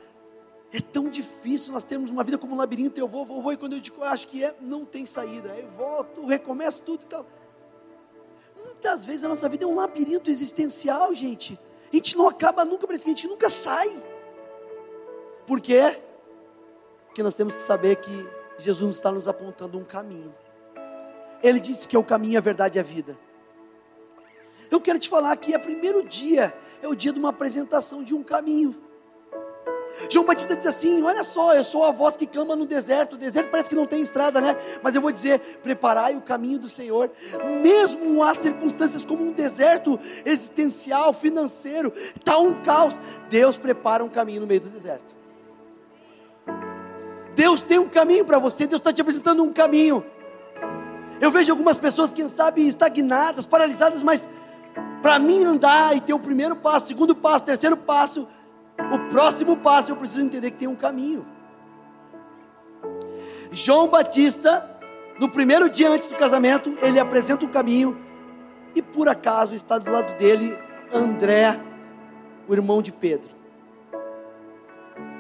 é 0.73 0.81
tão 0.81 1.09
difícil 1.09 1.73
nós 1.73 1.85
termos 1.85 2.11
uma 2.11 2.25
vida 2.25 2.39
como 2.39 2.55
um 2.55 2.57
labirinto. 2.57 3.01
Eu 3.01 3.09
vou, 3.09 3.25
vou, 3.25 3.43
vou, 3.43 3.53
e 3.53 3.57
quando 3.57 3.75
eu 3.75 3.81
digo, 3.81 4.03
acho 4.03 4.27
que 4.27 4.45
é, 4.45 4.55
não 4.61 4.85
tem 4.85 5.07
saída. 5.07 5.49
Eu 5.51 5.71
volto, 5.71 6.27
recomeço 6.27 6.83
tudo 6.83 7.03
e 7.03 7.07
tal. 7.07 7.27
Muitas 8.57 9.07
vezes 9.07 9.25
a 9.25 9.29
nossa 9.29 9.49
vida 9.49 9.65
é 9.65 9.67
um 9.67 9.75
labirinto 9.75 10.31
existencial, 10.31 11.15
gente. 11.15 11.59
A 11.93 11.97
gente 11.97 12.17
não 12.17 12.27
acaba 12.27 12.65
nunca, 12.65 12.87
parece 12.87 13.05
que 13.05 13.11
a 13.11 13.15
gente 13.15 13.29
nunca 13.29 13.51
sai. 13.51 14.03
Por 15.47 15.61
quê? 15.61 16.01
Porque 17.07 17.23
nós 17.23 17.35
temos 17.35 17.57
que 17.57 17.63
saber 17.63 17.97
que 17.97 18.29
Jesus 18.59 18.97
está 18.97 19.11
nos 19.11 19.27
apontando 19.27 19.79
um 19.79 19.85
caminho. 19.85 20.35
Ele 21.43 21.59
disse 21.59 21.89
que 21.89 21.97
é 21.97 21.99
o 21.99 22.05
caminho, 22.05 22.39
a 22.39 22.41
verdade 22.41 22.79
e 22.79 22.81
a 22.81 22.83
vida. 22.83 23.19
Eu 24.71 24.81
quero 24.81 24.99
te 24.99 25.09
falar 25.09 25.37
que 25.37 25.53
é 25.53 25.59
primeiro 25.59 26.03
dia, 26.03 26.55
é 26.81 26.89
o 26.89 26.95
dia 26.95 27.13
de 27.13 27.19
uma 27.19 27.29
apresentação 27.29 28.03
de 28.03 28.15
um 28.15 28.23
caminho. 28.23 28.75
João 30.09 30.25
Batista 30.25 30.57
diz 30.57 30.67
assim: 30.67 31.03
Olha 31.03 31.23
só, 31.25 31.55
eu 31.55 31.65
sou 31.65 31.85
a 31.85 31.91
voz 31.91 32.17
que 32.17 32.27
clama 32.27 32.57
no 32.57 32.65
deserto. 32.65 33.15
O 33.15 33.19
deserto 33.19 33.51
parece 33.51 33.69
que 33.69 33.77
não 33.77 33.87
tem 33.87 34.01
estrada, 34.01 34.41
né? 34.41 34.57
Mas 34.83 34.95
eu 34.95 35.03
vou 35.03 35.13
dizer: 35.13 35.39
preparai 35.63 36.17
o 36.17 36.23
caminho 36.23 36.59
do 36.59 36.69
Senhor. 36.69 37.11
Mesmo 37.61 38.23
há 38.23 38.35
circunstâncias 38.35 39.05
como 39.05 39.23
um 39.23 39.33
deserto 39.33 39.99
existencial, 40.25 41.13
financeiro, 41.13 41.93
está 42.17 42.39
um 42.39 42.63
caos. 42.63 43.01
Deus 43.29 43.57
prepara 43.57 44.05
um 44.05 44.09
caminho 44.09 44.41
no 44.41 44.47
meio 44.47 44.61
do 44.61 44.69
deserto. 44.69 45.22
Deus 47.43 47.65
tem 47.65 47.77
um 47.77 47.89
caminho 47.89 48.25
para 48.25 48.39
você, 48.39 48.69
Deus 48.69 48.79
está 48.79 48.93
te 48.93 49.01
apresentando 49.01 49.43
um 49.43 49.53
caminho. 49.53 50.05
Eu 51.21 51.29
vejo 51.29 51.51
algumas 51.51 51.77
pessoas, 51.77 52.13
quem 52.13 52.29
sabe, 52.29 52.65
estagnadas, 52.65 53.45
paralisadas, 53.45 54.01
mas 54.01 54.29
para 55.03 55.19
mim 55.19 55.43
andar 55.43 55.97
e 55.97 56.01
ter 56.01 56.15
o 56.15 56.21
primeiro 56.21 56.55
passo, 56.55 56.87
segundo 56.87 57.17
passo, 57.17 57.45
terceiro 57.45 57.77
passo, 57.77 58.29
o 58.79 59.11
próximo 59.11 59.57
passo 59.57 59.91
eu 59.91 59.97
preciso 59.97 60.23
entender 60.23 60.53
que 60.53 60.59
tem 60.59 60.69
um 60.69 60.77
caminho. 60.77 61.27
João 63.51 63.89
Batista, 63.89 64.65
no 65.19 65.29
primeiro 65.29 65.69
dia 65.69 65.91
antes 65.91 66.07
do 66.07 66.15
casamento, 66.15 66.73
ele 66.81 67.01
apresenta 67.01 67.45
o 67.45 67.49
caminho 67.49 68.01
e 68.73 68.81
por 68.81 69.09
acaso 69.09 69.53
está 69.53 69.79
do 69.79 69.91
lado 69.91 70.17
dele 70.17 70.57
André, 70.95 71.61
o 72.47 72.55
irmão 72.55 72.81
de 72.81 72.93
Pedro. 72.93 73.32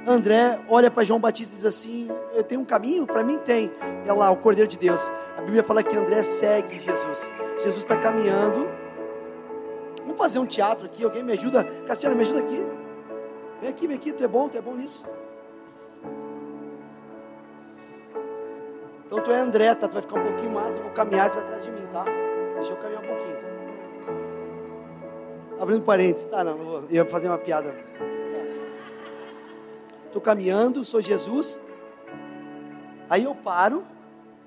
André 0.06 0.59
olha 0.68 0.90
para 0.90 1.04
João 1.04 1.21
Batista 1.21 1.52
e 1.52 1.56
diz 1.56 1.64
assim: 1.64 2.09
Eu 2.35 2.42
tenho 2.42 2.61
um 2.61 2.64
caminho? 2.64 3.06
Para 3.06 3.23
mim 3.23 3.38
tem. 3.38 3.71
É 4.04 4.12
lá, 4.12 4.30
o 4.30 4.37
Cordeiro 4.37 4.68
de 4.68 4.76
Deus. 4.76 5.02
A 5.37 5.42
Bíblia 5.42 5.62
fala 5.62 5.82
que 5.82 5.97
André 5.97 6.23
segue 6.25 6.80
Jesus. 6.80 7.30
Jesus 7.59 7.78
está 7.78 7.97
caminhando. 7.97 8.68
Vamos 10.00 10.18
fazer 10.18 10.40
um 10.40 10.47
teatro 10.47 10.87
aqui. 10.87 11.04
Alguém 11.04 11.23
me 11.23 11.32
ajuda? 11.32 11.64
Cassiano, 11.87 12.16
me 12.16 12.23
ajuda 12.23 12.40
aqui. 12.40 12.66
Vem 13.61 13.71
aqui, 13.71 13.87
vem 13.87 13.97
aqui. 13.97 14.12
Tu 14.12 14.25
é 14.25 14.28
bom, 14.28 14.49
tu 14.49 14.59
é 14.59 14.61
bom 14.61 14.75
nisso. 14.75 15.06
Então 19.06 19.21
tu 19.21 19.30
é 19.30 19.38
André, 19.38 19.73
tá? 19.75 19.87
Tu 19.87 19.92
vai 19.92 20.02
ficar 20.02 20.18
um 20.18 20.25
pouquinho 20.25 20.50
mais. 20.50 20.76
Eu 20.76 20.82
vou 20.82 20.92
caminhar, 20.92 21.28
tu 21.28 21.35
vai 21.35 21.44
atrás 21.44 21.62
de 21.62 21.71
mim, 21.71 21.87
tá? 21.92 22.04
Deixa 22.54 22.73
eu 22.73 22.76
caminhar 22.76 23.04
um 23.04 23.06
pouquinho. 23.06 23.37
Abrindo 25.61 25.82
parênteses. 25.85 26.26
Tá, 26.26 26.42
não, 26.42 26.59
não 26.59 26.64
vou. 26.64 26.80
Eu 26.80 26.90
ia 26.90 27.04
fazer 27.04 27.28
uma 27.28 27.38
piada 27.38 27.73
estou 30.12 30.21
caminhando, 30.21 30.85
sou 30.85 31.00
Jesus. 31.00 31.59
Aí 33.09 33.25
eu 33.25 33.35
paro 33.35 33.85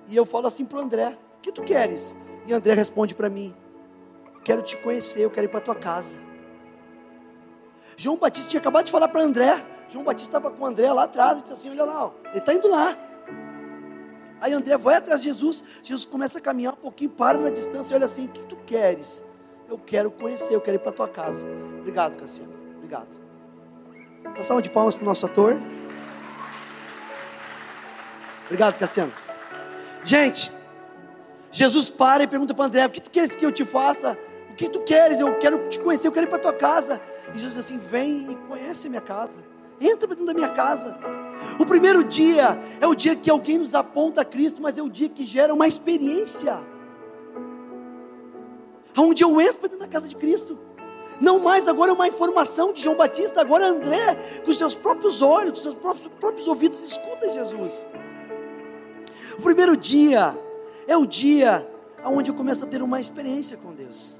e 0.08 0.16
eu 0.16 0.26
falo 0.26 0.48
assim 0.48 0.64
para 0.64 0.78
o 0.78 0.82
André: 0.82 1.18
O 1.38 1.42
que 1.42 1.52
tu 1.52 1.64
queres? 1.64 2.16
E 2.46 2.54
André 2.54 2.74
responde 2.74 3.16
para 3.16 3.30
mim: 3.30 3.54
Quero 4.44 4.62
te 4.62 4.78
conhecer, 4.78 5.22
eu 5.22 5.32
quero 5.32 5.48
ir 5.48 5.50
para 5.50 5.60
tua 5.60 5.76
casa. 5.76 6.18
João 7.98 8.18
Batista 8.18 8.50
tinha 8.50 8.60
acabado 8.60 8.86
de 8.86 8.92
falar 8.92 9.08
para 9.08 9.22
André. 9.22 9.66
João 9.90 10.04
Batista 10.04 10.38
estava 10.38 10.54
com 10.54 10.64
o 10.64 10.68
André 10.68 10.92
lá 10.92 11.04
atrás 11.04 11.40
e 11.40 11.42
disse 11.42 11.54
assim: 11.54 11.70
Olha 11.72 11.86
lá, 11.86 12.06
ó, 12.06 12.12
ele 12.30 12.40
está 12.40 12.54
indo 12.54 12.70
lá. 12.70 12.98
Aí 14.40 14.54
André 14.54 14.78
vai 14.78 14.96
atrás 14.96 15.22
de 15.22 15.30
Jesus. 15.30 15.64
Jesus 15.82 16.06
começa 16.06 16.38
a 16.38 16.42
caminhar 16.42 16.74
um 16.74 16.78
pouquinho, 16.78 17.10
para 17.10 17.38
na 17.38 17.50
distância 17.50 17.94
e 17.94 17.96
olha 17.96 18.06
assim: 18.06 18.26
O 18.26 18.30
que 18.30 18.42
tu 18.44 18.58
queres? 18.58 19.24
Eu 19.68 19.80
quero 19.80 20.12
conhecer, 20.12 20.54
eu 20.54 20.62
quero 20.62 20.78
ir 20.78 20.80
para 20.80 20.92
tua 20.92 21.08
casa. 21.08 21.48
Obrigado, 21.80 22.18
Cassiano. 22.18 22.54
Obrigado. 22.78 23.25
Uma 24.36 24.44
salva 24.44 24.62
de 24.62 24.70
palmas 24.70 24.94
para 24.94 25.04
o 25.04 25.06
nosso 25.06 25.26
ator. 25.26 25.58
Obrigado, 28.46 28.78
Cassiano. 28.78 29.14
Gente, 30.04 30.52
Jesus 31.52 31.90
para 31.90 32.24
e 32.24 32.28
pergunta 32.28 32.54
para 32.54 32.66
André: 32.66 32.86
O 32.86 32.90
que 32.90 33.00
tu 33.00 33.10
queres 33.10 33.34
que 33.34 33.46
eu 33.46 33.52
te 33.52 33.64
faça? 33.64 34.18
O 34.52 34.56
que 34.56 34.70
tu 34.70 34.82
queres? 34.82 35.22
Eu 35.22 35.40
quero 35.40 35.70
te 35.70 35.80
conhecer, 35.80 36.08
eu 36.08 36.12
quero 36.12 36.28
ir 36.28 36.30
para 36.30 36.40
tua 36.40 36.54
casa. 36.54 37.02
E 37.34 37.40
Jesus 37.40 37.54
diz 37.54 37.66
assim: 37.66 37.78
Vem 37.78 38.32
e 38.32 38.36
conhece 38.36 38.88
a 38.88 38.90
minha 38.90 39.02
casa. 39.02 39.42
Entra 39.80 40.08
dentro 40.08 40.26
da 40.26 40.34
minha 40.34 40.50
casa. 40.50 40.98
O 41.58 41.66
primeiro 41.66 42.04
dia 42.04 42.60
é 42.80 42.86
o 42.86 42.94
dia 42.94 43.16
que 43.16 43.30
alguém 43.30 43.58
nos 43.58 43.74
aponta 43.74 44.22
a 44.22 44.26
Cristo, 44.26 44.62
mas 44.62 44.78
é 44.78 44.82
o 44.82 44.90
dia 44.90 45.08
que 45.08 45.24
gera 45.24 45.54
uma 45.54 45.68
experiência. 45.68 46.62
Onde 48.98 49.24
eu 49.24 49.40
entro 49.40 49.60
para 49.60 49.70
dentro 49.70 49.86
da 49.86 49.92
casa 49.92 50.08
de 50.08 50.16
Cristo. 50.16 50.58
Não 51.20 51.40
mais 51.40 51.68
agora 51.68 51.92
é 51.92 51.94
uma 51.94 52.08
informação 52.08 52.74
de 52.74 52.82
João 52.82 52.96
Batista, 52.96 53.42
agora 53.42 53.66
é 53.66 53.68
André, 53.68 54.42
com 54.44 54.52
os 54.52 54.58
seus 54.58 54.76
próprios 54.76 55.22
olhos, 55.22 55.52
com 55.52 55.58
os 55.58 55.64
seus 55.64 55.76
próprios, 55.76 56.08
próprios 56.20 56.48
ouvidos, 56.48 56.84
escuta 56.84 57.32
Jesus. 57.32 57.88
O 59.38 59.42
primeiro 59.42 59.76
dia 59.78 60.38
é 60.88 60.96
o 60.96 61.06
dia 61.06 61.68
onde 62.04 62.32
eu 62.32 62.36
começo 62.36 62.64
a 62.64 62.68
ter 62.68 62.82
uma 62.82 63.00
experiência 63.00 63.58
com 63.58 63.74
Deus. 63.74 64.18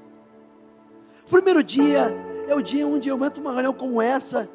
O 1.26 1.30
primeiro 1.30 1.62
dia 1.62 2.14
é 2.48 2.54
o 2.54 2.62
dia 2.62 2.86
onde 2.86 3.08
eu 3.08 3.24
entro 3.24 3.42
numa 3.42 3.52
reunião 3.52 3.72
como 3.72 4.00
essa 4.00 4.48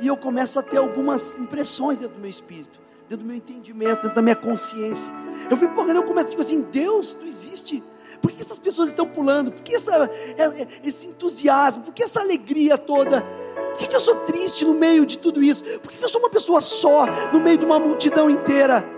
e 0.00 0.06
eu 0.06 0.16
começo 0.16 0.58
a 0.58 0.62
ter 0.62 0.78
algumas 0.78 1.36
impressões 1.36 1.98
dentro 1.98 2.16
do 2.16 2.20
meu 2.20 2.30
espírito, 2.30 2.80
dentro 3.08 3.24
do 3.24 3.28
meu 3.28 3.36
entendimento, 3.36 4.02
dentro 4.02 4.14
da 4.14 4.22
minha 4.22 4.36
consciência. 4.36 5.12
Eu 5.50 5.56
fico 5.56 5.74
para 5.74 5.84
reunião, 5.84 6.02
eu 6.02 6.08
começo 6.08 6.28
a 6.28 6.30
dizer 6.30 6.42
assim: 6.42 6.62
Deus, 6.70 7.14
tu 7.14 7.26
existe 7.26 7.82
por 8.22 8.30
que 8.30 8.40
essas 8.40 8.58
pessoas 8.58 8.88
estão 8.88 9.06
pulando? 9.06 9.50
Por 9.50 9.62
que 9.62 9.74
essa, 9.74 10.08
é, 10.38 10.44
é, 10.44 10.68
esse 10.84 11.08
entusiasmo? 11.08 11.82
Por 11.82 11.92
que 11.92 12.04
essa 12.04 12.20
alegria 12.20 12.78
toda? 12.78 13.20
Por 13.72 13.88
que, 13.88 13.94
eu 13.94 14.00
sou 14.00 14.16
triste 14.16 14.64
no 14.64 14.74
meio 14.74 15.04
de 15.04 15.18
tudo 15.18 15.42
isso? 15.42 15.64
Por 15.80 15.90
que 15.90 16.02
eu 16.02 16.08
sou 16.08 16.20
uma 16.20 16.30
pessoa 16.30 16.60
só 16.60 17.06
no 17.32 17.40
meio 17.40 17.58
de 17.58 17.66
uma 17.66 17.78
multidão 17.80 18.30
inteira? 18.30 18.88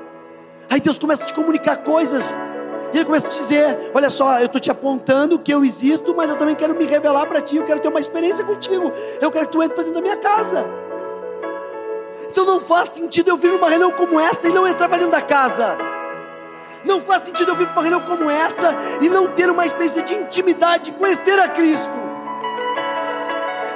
Aí 0.68 0.78
Deus 0.78 0.98
começa 0.98 1.22
a 1.22 1.26
te 1.26 1.32
comunicar 1.32 1.78
coisas. 1.78 2.36
E 2.92 2.98
Ele 2.98 3.04
começa 3.04 3.28
a 3.28 3.30
dizer: 3.30 3.92
Olha 3.94 4.10
só, 4.10 4.38
eu 4.40 4.46
estou 4.46 4.60
te 4.60 4.70
apontando 4.70 5.38
que 5.38 5.54
eu 5.54 5.64
existo, 5.64 6.14
mas 6.14 6.28
eu 6.28 6.36
também 6.36 6.54
quero 6.54 6.74
me 6.76 6.84
revelar 6.84 7.26
para 7.26 7.40
ti. 7.40 7.56
Eu 7.56 7.64
quero 7.64 7.80
ter 7.80 7.88
uma 7.88 8.00
experiência 8.00 8.44
contigo. 8.44 8.92
Eu 9.20 9.30
quero 9.30 9.46
que 9.46 9.52
tu 9.52 9.62
entre 9.62 9.74
para 9.74 9.84
dentro 9.84 10.00
da 10.00 10.02
minha 10.02 10.16
casa. 10.16 10.66
Então 12.28 12.44
não 12.44 12.60
faz 12.60 12.90
sentido 12.90 13.30
eu 13.30 13.36
vir 13.36 13.52
numa 13.52 13.70
reunião 13.70 13.92
como 13.92 14.18
essa 14.20 14.48
e 14.48 14.52
não 14.52 14.66
entrar 14.66 14.88
para 14.88 14.98
dentro 14.98 15.12
da 15.12 15.22
casa. 15.22 15.93
Não 16.84 17.00
faz 17.00 17.24
sentido 17.24 17.52
eu 17.52 17.56
vir 17.56 17.66
para 17.68 17.80
uma 17.80 17.82
reunião 17.82 18.00
como 18.02 18.30
essa 18.30 18.74
e 19.00 19.08
não 19.08 19.28
ter 19.28 19.50
uma 19.50 19.64
experiência 19.64 20.02
de 20.02 20.14
intimidade, 20.14 20.90
de 20.90 20.92
conhecer 20.92 21.38
a 21.38 21.48
Cristo. 21.48 21.92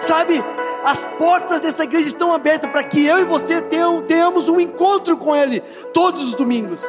Sabe, 0.01 0.42
as 0.85 1.05
portas 1.18 1.61
dessa 1.61 1.85
igreja 1.85 2.07
estão 2.07 2.33
abertas 2.33 2.71
para 2.71 2.83
que 2.85 3.05
eu 3.05 3.21
e 3.21 3.25
você 3.25 3.61
tenhamos 4.07 4.49
um 4.49 4.61
encontro 4.61 5.16
com 5.16 5.35
Ele 5.35 5.61
todos 5.92 6.23
os 6.23 6.35
domingos. 6.35 6.85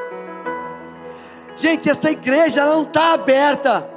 Gente, 1.56 1.90
essa 1.90 2.10
igreja 2.10 2.66
não 2.66 2.84
está 2.84 3.14
aberta 3.14 3.90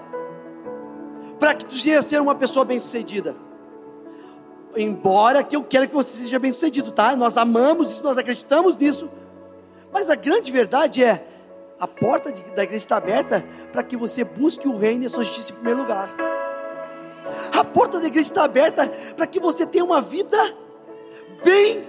para 1.38 1.54
que 1.54 1.64
tu 1.64 1.76
venha 1.76 2.02
ser 2.02 2.20
uma 2.20 2.35
pessoa 2.35 2.64
bem-sucedida. 2.64 3.37
Embora 4.76 5.44
que 5.44 5.54
eu 5.54 5.62
quero 5.62 5.88
que 5.88 5.94
você 5.94 6.14
seja 6.14 6.38
bem-sucedido, 6.38 6.90
tá? 6.90 7.14
Nós 7.14 7.37
amamos 7.37 7.90
isso, 7.90 8.02
nós 8.02 8.16
acreditamos 8.16 8.76
nisso. 8.76 9.11
Mas 9.92 10.08
a 10.08 10.14
grande 10.14 10.50
verdade 10.50 11.04
é, 11.04 11.24
a 11.82 11.86
porta 11.88 12.30
de, 12.30 12.44
da 12.52 12.62
igreja 12.62 12.84
está 12.84 12.96
aberta 12.96 13.44
para 13.72 13.82
que 13.82 13.96
você 13.96 14.22
busque 14.22 14.68
o 14.68 14.76
reino 14.76 15.02
e 15.02 15.06
a 15.06 15.08
sua 15.08 15.24
justiça 15.24 15.50
em 15.50 15.56
primeiro 15.56 15.80
lugar. 15.80 16.14
A 17.58 17.64
porta 17.64 17.98
da 17.98 18.06
igreja 18.06 18.28
está 18.28 18.44
aberta 18.44 18.86
para 19.16 19.26
que 19.26 19.40
você 19.40 19.66
tenha 19.66 19.84
uma 19.84 20.00
vida 20.00 20.38
bem 21.44 21.84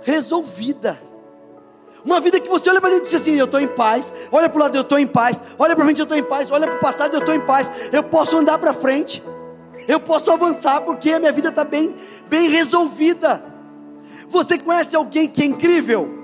resolvida. 0.00 0.98
Uma 2.02 2.18
vida 2.18 2.40
que 2.40 2.48
você 2.48 2.70
olha 2.70 2.80
para 2.80 2.88
dentro 2.88 3.04
e 3.04 3.10
diz 3.10 3.20
assim: 3.20 3.34
Eu 3.34 3.44
estou 3.44 3.60
em 3.60 3.68
paz. 3.68 4.10
Olha 4.32 4.48
para 4.48 4.58
o 4.58 4.62
lado, 4.62 4.74
eu 4.74 4.80
estou 4.80 4.98
em 4.98 5.06
paz. 5.06 5.42
Olha 5.58 5.76
para 5.76 5.84
frente, 5.84 5.98
eu 5.98 6.04
estou 6.04 6.16
em 6.16 6.24
paz. 6.24 6.50
Olha 6.50 6.66
para 6.66 6.76
o 6.76 6.80
passado, 6.80 7.12
eu 7.12 7.20
estou 7.20 7.34
em 7.34 7.40
paz. 7.40 7.70
Eu 7.92 8.04
posso 8.04 8.38
andar 8.38 8.56
para 8.56 8.72
frente. 8.72 9.22
Eu 9.86 10.00
posso 10.00 10.30
avançar 10.30 10.80
porque 10.80 11.12
a 11.12 11.18
minha 11.18 11.32
vida 11.32 11.50
está 11.50 11.62
bem, 11.62 11.94
bem 12.26 12.48
resolvida. 12.48 13.44
Você 14.30 14.56
conhece 14.58 14.96
alguém 14.96 15.28
que 15.28 15.42
é 15.42 15.44
incrível? 15.44 16.15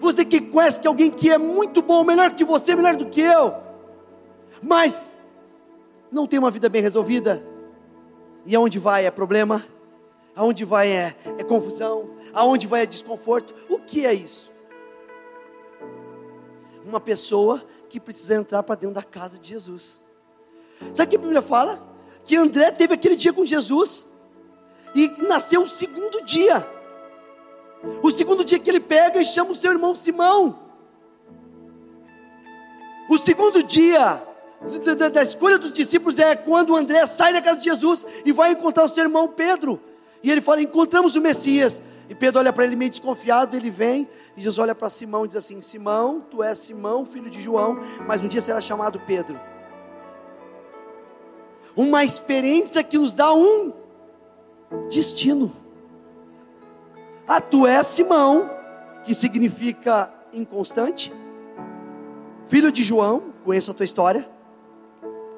Você 0.00 0.24
que 0.24 0.40
conhece 0.40 0.80
que 0.80 0.88
alguém 0.88 1.10
que 1.10 1.30
é 1.30 1.38
muito 1.38 1.82
bom, 1.82 2.04
melhor 2.04 2.32
que 2.32 2.44
você, 2.44 2.74
melhor 2.74 2.96
do 2.96 3.06
que 3.06 3.20
eu, 3.20 3.54
mas 4.62 5.12
não 6.10 6.26
tem 6.26 6.38
uma 6.38 6.50
vida 6.50 6.68
bem 6.68 6.82
resolvida. 6.82 7.44
E 8.46 8.54
aonde 8.54 8.78
vai 8.78 9.06
é 9.06 9.10
problema, 9.10 9.64
aonde 10.36 10.64
vai 10.64 10.90
é, 10.90 11.16
é 11.38 11.44
confusão, 11.44 12.10
aonde 12.32 12.66
vai 12.66 12.82
é 12.82 12.86
desconforto. 12.86 13.54
O 13.68 13.78
que 13.78 14.04
é 14.04 14.12
isso? 14.12 14.52
Uma 16.84 17.00
pessoa 17.00 17.64
que 17.88 17.98
precisa 17.98 18.34
entrar 18.34 18.62
para 18.62 18.74
dentro 18.74 18.94
da 18.94 19.02
casa 19.02 19.38
de 19.38 19.48
Jesus. 19.48 20.02
Sabe 20.92 21.06
o 21.06 21.10
que 21.10 21.16
a 21.16 21.20
Bíblia 21.20 21.42
fala? 21.42 21.82
Que 22.24 22.36
André 22.36 22.70
teve 22.70 22.94
aquele 22.94 23.16
dia 23.16 23.32
com 23.32 23.44
Jesus 23.44 24.06
e 24.94 25.08
nasceu 25.22 25.62
o 25.62 25.68
segundo 25.68 26.24
dia. 26.24 26.66
O 28.02 28.10
segundo 28.10 28.44
dia 28.44 28.58
que 28.58 28.70
ele 28.70 28.80
pega 28.80 29.20
e 29.20 29.24
chama 29.24 29.52
o 29.52 29.54
seu 29.54 29.72
irmão 29.72 29.94
Simão. 29.94 30.58
O 33.08 33.18
segundo 33.18 33.62
dia 33.62 34.22
da, 34.84 34.94
da, 34.94 35.08
da, 35.08 35.22
escolha 35.22 35.58
dos 35.58 35.72
discípulos 35.72 36.18
é 36.18 36.34
quando 36.34 36.74
André 36.74 37.06
sai 37.06 37.32
da 37.32 37.42
casa 37.42 37.58
de 37.58 37.64
Jesus 37.64 38.06
e 38.24 38.32
vai 38.32 38.52
encontrar 38.52 38.84
o 38.84 38.88
seu 38.88 39.04
irmão 39.04 39.28
Pedro. 39.28 39.80
E 40.22 40.30
ele 40.30 40.40
fala: 40.40 40.62
Encontramos 40.62 41.16
o 41.16 41.20
Messias. 41.20 41.82
E 42.08 42.14
Pedro 42.14 42.38
olha 42.40 42.52
para 42.52 42.64
ele 42.64 42.76
meio 42.76 42.90
desconfiado, 42.90 43.56
ele 43.56 43.70
vem, 43.70 44.06
e 44.36 44.40
Jesus 44.40 44.58
olha 44.58 44.74
para 44.74 44.90
Simão 44.90 45.24
e 45.24 45.28
diz 45.28 45.36
assim: 45.36 45.60
Simão, 45.60 46.20
tu 46.30 46.42
és 46.42 46.58
Simão, 46.58 47.06
filho 47.06 47.30
de 47.30 47.40
João, 47.40 47.78
mas 48.06 48.22
um 48.22 48.28
dia 48.28 48.40
será 48.40 48.60
chamado 48.60 49.00
Pedro. 49.00 49.40
Uma 51.74 52.04
experiência 52.04 52.82
que 52.84 52.98
nos 52.98 53.14
dá 53.14 53.32
um 53.32 53.72
destino. 54.90 55.63
Ah, 57.26 57.40
tu 57.40 57.66
és 57.66 57.86
Simão, 57.86 58.50
que 59.02 59.14
significa 59.14 60.12
inconstante, 60.30 61.10
filho 62.46 62.70
de 62.70 62.82
João, 62.82 63.32
conheço 63.42 63.70
a 63.70 63.74
tua 63.74 63.84
história, 63.84 64.28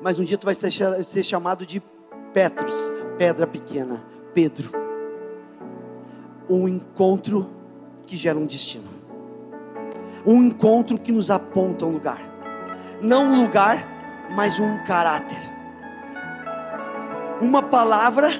mas 0.03 0.19
um 0.19 0.25
dia 0.25 0.37
tu 0.37 0.45
vai 0.45 0.55
ser, 0.55 0.73
ser 1.05 1.23
chamado 1.23 1.65
de 1.65 1.81
Petros, 2.33 2.93
pedra 3.17 3.47
pequena, 3.47 4.05
Pedro. 4.35 4.71
Um 6.51 6.67
encontro 6.67 7.49
que 8.05 8.17
gera 8.17 8.37
um 8.37 8.47
destino, 8.47 8.89
um 10.27 10.43
encontro 10.43 10.99
que 10.99 11.13
nos 11.13 11.31
aponta 11.31 11.87
um 11.87 11.93
lugar, 11.93 12.21
não 13.01 13.27
um 13.27 13.43
lugar, 13.43 14.27
mas 14.35 14.59
um 14.59 14.83
caráter, 14.85 15.39
uma 17.41 17.63
palavra 17.63 18.31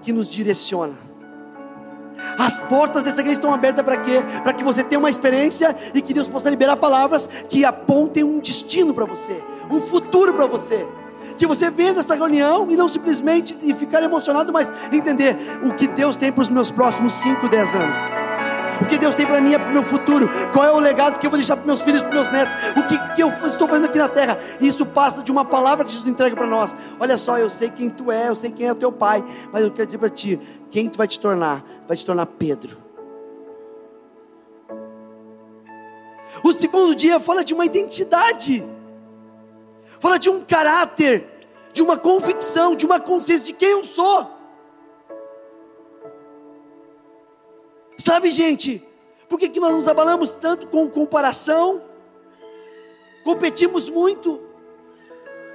que 0.00 0.12
nos 0.12 0.28
direciona 0.30 1.03
as 2.38 2.58
portas 2.58 3.02
dessa 3.02 3.20
igreja 3.20 3.38
estão 3.38 3.52
abertas 3.52 3.84
para 3.84 3.96
quê? 3.98 4.22
Para 4.42 4.52
que 4.52 4.64
você 4.64 4.82
tenha 4.82 4.98
uma 4.98 5.10
experiência 5.10 5.76
e 5.92 6.00
que 6.00 6.14
Deus 6.14 6.28
possa 6.28 6.48
liberar 6.50 6.76
palavras 6.76 7.28
que 7.48 7.64
apontem 7.64 8.24
um 8.24 8.40
destino 8.40 8.94
para 8.94 9.04
você, 9.04 9.42
um 9.70 9.80
futuro 9.80 10.34
para 10.34 10.46
você. 10.46 10.86
Que 11.36 11.46
você 11.46 11.70
venha 11.70 11.94
dessa 11.94 12.14
reunião 12.14 12.70
e 12.70 12.76
não 12.76 12.88
simplesmente 12.88 13.54
ficar 13.74 14.02
emocionado, 14.02 14.52
mas 14.52 14.72
entender 14.92 15.36
o 15.64 15.74
que 15.74 15.88
Deus 15.88 16.16
tem 16.16 16.30
para 16.30 16.42
os 16.42 16.48
meus 16.48 16.70
próximos 16.70 17.14
5, 17.14 17.48
10 17.48 17.74
anos 17.74 18.33
o 18.80 18.86
que 18.86 18.98
Deus 18.98 19.14
tem 19.14 19.26
para 19.26 19.40
mim 19.40 19.54
é 19.54 19.58
para 19.58 19.68
o 19.68 19.72
meu 19.72 19.82
futuro, 19.82 20.28
qual 20.52 20.64
é 20.64 20.72
o 20.72 20.78
legado 20.78 21.18
que 21.18 21.26
eu 21.26 21.30
vou 21.30 21.38
deixar 21.38 21.56
para 21.56 21.66
meus 21.66 21.80
filhos, 21.80 22.02
para 22.02 22.12
meus 22.12 22.30
netos, 22.30 22.56
o 22.76 22.82
que, 22.84 23.14
que 23.14 23.22
eu 23.22 23.28
estou 23.28 23.68
fazendo 23.68 23.86
aqui 23.86 23.98
na 23.98 24.08
terra. 24.08 24.38
E 24.60 24.66
isso 24.66 24.84
passa 24.84 25.22
de 25.22 25.30
uma 25.30 25.44
palavra 25.44 25.84
que 25.84 25.92
Jesus 25.92 26.10
entrega 26.10 26.34
para 26.34 26.46
nós. 26.46 26.74
Olha 26.98 27.16
só, 27.18 27.38
eu 27.38 27.50
sei 27.50 27.70
quem 27.70 27.90
tu 27.90 28.10
é, 28.10 28.28
eu 28.28 28.36
sei 28.36 28.50
quem 28.50 28.66
é 28.66 28.72
o 28.72 28.74
teu 28.74 28.92
pai, 28.92 29.24
mas 29.52 29.62
eu 29.62 29.70
quero 29.70 29.86
dizer 29.86 29.98
para 29.98 30.10
ti: 30.10 30.40
quem 30.70 30.88
tu 30.88 30.98
vai 30.98 31.06
te 31.06 31.18
tornar? 31.18 31.64
Vai 31.86 31.96
te 31.96 32.04
tornar 32.04 32.26
Pedro. 32.26 32.84
O 36.42 36.52
segundo 36.52 36.94
dia 36.94 37.20
fala 37.20 37.44
de 37.44 37.54
uma 37.54 37.64
identidade, 37.64 38.66
fala 40.00 40.18
de 40.18 40.28
um 40.28 40.40
caráter, 40.40 41.26
de 41.72 41.80
uma 41.80 41.96
convicção, 41.96 42.74
de 42.74 42.84
uma 42.84 43.00
consciência 43.00 43.46
de 43.46 43.52
quem 43.52 43.70
eu 43.70 43.84
sou. 43.84 44.33
Sabe, 47.96 48.30
gente, 48.30 48.86
por 49.28 49.38
que, 49.38 49.48
que 49.48 49.60
nós 49.60 49.72
nos 49.72 49.88
abalamos 49.88 50.32
tanto 50.32 50.66
com 50.68 50.88
comparação? 50.90 51.82
Competimos 53.24 53.88
muito, 53.88 54.40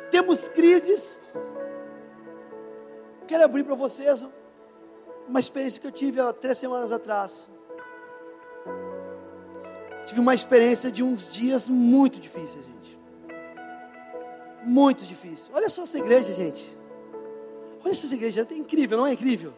temos 0.09 0.47
crises. 0.47 1.19
Quero 3.27 3.43
abrir 3.43 3.63
para 3.63 3.75
vocês 3.75 4.25
uma 5.27 5.39
experiência 5.39 5.79
que 5.79 5.87
eu 5.87 5.91
tive 5.91 6.19
há 6.19 6.33
três 6.33 6.57
semanas 6.57 6.91
atrás. 6.91 7.51
Tive 10.05 10.19
uma 10.19 10.33
experiência 10.33 10.91
de 10.91 11.03
uns 11.03 11.29
dias 11.29 11.69
muito 11.69 12.19
difíceis, 12.19 12.65
gente. 12.65 12.99
Muito 14.63 15.03
difícil. 15.03 15.51
Olha 15.53 15.69
só 15.69 15.83
essa 15.83 15.99
igreja, 15.99 16.33
gente. 16.33 16.75
Olha 17.83 17.91
essa 17.91 18.13
igreja, 18.13 18.47
é 18.49 18.53
incrível, 18.55 18.97
não 18.97 19.05
é 19.05 19.13
incrível? 19.13 19.53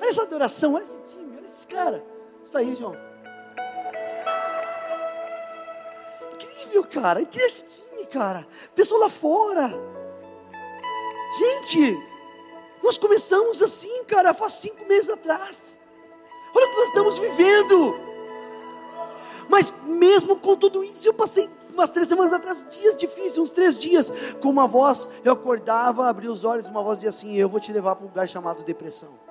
Olha 0.00 0.08
essa 0.08 0.22
adoração, 0.22 0.74
olha 0.74 0.84
esse 0.84 0.96
time, 1.08 1.19
caras. 1.70 2.02
Está 2.44 2.58
aí, 2.58 2.74
João. 2.74 2.94
Incrível, 6.34 6.84
cara. 6.84 7.22
Incrível 7.22 7.46
esse 7.46 7.64
time, 7.64 8.04
cara. 8.06 8.46
Pessoal 8.74 9.00
lá 9.00 9.08
fora. 9.08 9.72
Gente, 11.38 11.96
nós 12.82 12.98
começamos 12.98 13.62
assim, 13.62 14.04
cara, 14.04 14.34
faz 14.34 14.54
cinco 14.54 14.86
meses 14.86 15.08
atrás. 15.08 15.80
Olha 16.54 16.66
o 16.66 16.70
que 16.70 16.76
nós 16.76 16.88
estamos 16.88 17.18
vivendo. 17.18 17.94
Mas 19.48 19.72
mesmo 19.84 20.36
com 20.36 20.56
tudo 20.56 20.82
isso, 20.82 21.06
eu 21.06 21.14
passei 21.14 21.48
umas 21.72 21.90
três 21.90 22.08
semanas 22.08 22.32
atrás, 22.32 22.64
dias 22.70 22.96
difíceis, 22.96 23.38
uns 23.38 23.50
três 23.50 23.78
dias, 23.78 24.12
com 24.40 24.48
uma 24.48 24.66
voz, 24.66 25.08
eu 25.24 25.32
acordava, 25.32 26.08
abria 26.08 26.30
os 26.30 26.44
olhos, 26.44 26.66
uma 26.66 26.82
voz 26.82 26.98
dizia 26.98 27.10
assim: 27.10 27.36
Eu 27.36 27.48
vou 27.48 27.60
te 27.60 27.72
levar 27.72 27.96
para 27.96 28.04
um 28.04 28.08
lugar 28.08 28.28
chamado 28.28 28.64
depressão. 28.64 29.29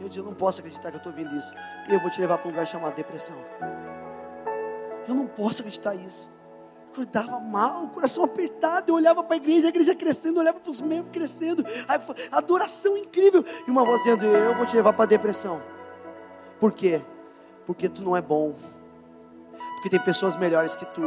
Eu 0.00 0.08
disse: 0.08 0.18
Eu 0.18 0.24
não 0.24 0.34
posso 0.34 0.60
acreditar 0.60 0.90
que 0.90 0.96
eu 0.96 0.98
estou 0.98 1.12
ouvindo 1.12 1.34
isso. 1.36 1.52
Eu 1.88 2.00
vou 2.00 2.10
te 2.10 2.20
levar 2.20 2.38
para 2.38 2.48
um 2.48 2.50
lugar 2.50 2.66
chamado 2.66 2.94
depressão. 2.94 3.36
Eu 5.06 5.14
não 5.14 5.26
posso 5.26 5.60
acreditar 5.60 5.94
isso 5.94 6.34
acordava 6.94 7.40
mal, 7.40 7.88
coração 7.88 8.24
apertado. 8.24 8.90
Eu 8.90 8.94
olhava 8.94 9.22
para 9.22 9.34
a 9.34 9.36
igreja, 9.36 9.66
a 9.66 9.68
igreja 9.68 9.94
crescendo, 9.94 10.36
eu 10.36 10.42
olhava 10.42 10.60
para 10.60 10.70
os 10.70 10.80
membros 10.80 11.10
crescendo, 11.12 11.64
adoração 12.30 12.96
incrível. 12.96 13.44
E 13.66 13.70
uma 13.70 13.84
voz 13.84 14.02
dizendo: 14.02 14.24
Eu 14.24 14.54
vou 14.56 14.64
te 14.64 14.76
levar 14.76 14.92
para 14.92 15.04
a 15.04 15.08
depressão. 15.08 15.60
Por 16.60 16.72
quê? 16.72 17.02
Porque 17.66 17.88
tu 17.88 18.02
não 18.02 18.16
é 18.16 18.22
bom. 18.22 18.54
Porque 19.74 19.90
tem 19.90 20.00
pessoas 20.00 20.36
melhores 20.36 20.74
que 20.74 20.86
tu, 20.86 21.02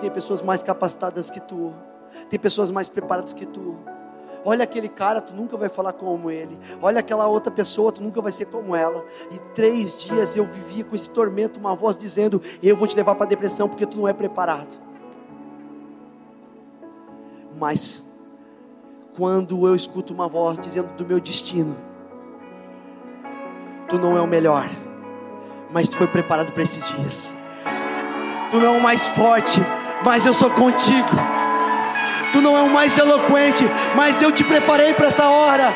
tem 0.00 0.10
pessoas 0.10 0.40
mais 0.40 0.62
capacitadas 0.62 1.30
que 1.30 1.40
tu, 1.40 1.74
tem 2.28 2.38
pessoas 2.38 2.70
mais 2.70 2.88
preparadas 2.88 3.32
que 3.32 3.46
tu. 3.46 3.76
Olha 4.44 4.64
aquele 4.64 4.88
cara, 4.88 5.20
tu 5.20 5.34
nunca 5.34 5.56
vai 5.56 5.68
falar 5.68 5.92
como 5.92 6.30
ele. 6.30 6.58
Olha 6.80 7.00
aquela 7.00 7.26
outra 7.26 7.50
pessoa, 7.50 7.92
tu 7.92 8.02
nunca 8.02 8.20
vai 8.20 8.32
ser 8.32 8.46
como 8.46 8.74
ela. 8.74 9.04
E 9.30 9.38
três 9.54 9.98
dias 9.98 10.36
eu 10.36 10.44
vivia 10.44 10.84
com 10.84 10.94
esse 10.94 11.10
tormento, 11.10 11.58
uma 11.58 11.74
voz 11.74 11.96
dizendo: 11.96 12.40
Eu 12.62 12.76
vou 12.76 12.86
te 12.86 12.96
levar 12.96 13.14
para 13.14 13.24
a 13.24 13.28
depressão 13.28 13.68
porque 13.68 13.86
tu 13.86 13.96
não 13.96 14.08
é 14.08 14.12
preparado. 14.12 14.78
Mas 17.58 18.06
quando 19.16 19.66
eu 19.66 19.74
escuto 19.74 20.14
uma 20.14 20.28
voz 20.28 20.60
dizendo 20.60 20.88
do 20.96 21.04
meu 21.04 21.18
destino, 21.18 21.76
tu 23.88 23.98
não 23.98 24.16
é 24.16 24.20
o 24.20 24.26
melhor, 24.26 24.68
mas 25.72 25.88
tu 25.88 25.96
foi 25.96 26.06
preparado 26.06 26.52
para 26.52 26.62
esses 26.62 26.88
dias. 26.88 27.34
Tu 28.50 28.58
não 28.58 28.74
é 28.74 28.78
o 28.78 28.82
mais 28.82 29.08
forte, 29.08 29.60
mas 30.04 30.24
eu 30.24 30.32
sou 30.32 30.50
contigo. 30.50 31.37
Tu 32.32 32.40
não 32.40 32.56
é 32.56 32.62
o 32.62 32.70
mais 32.70 32.96
eloquente, 32.96 33.64
mas 33.94 34.20
eu 34.20 34.30
te 34.30 34.44
preparei 34.44 34.94
para 34.94 35.08
essa 35.08 35.28
hora. 35.28 35.74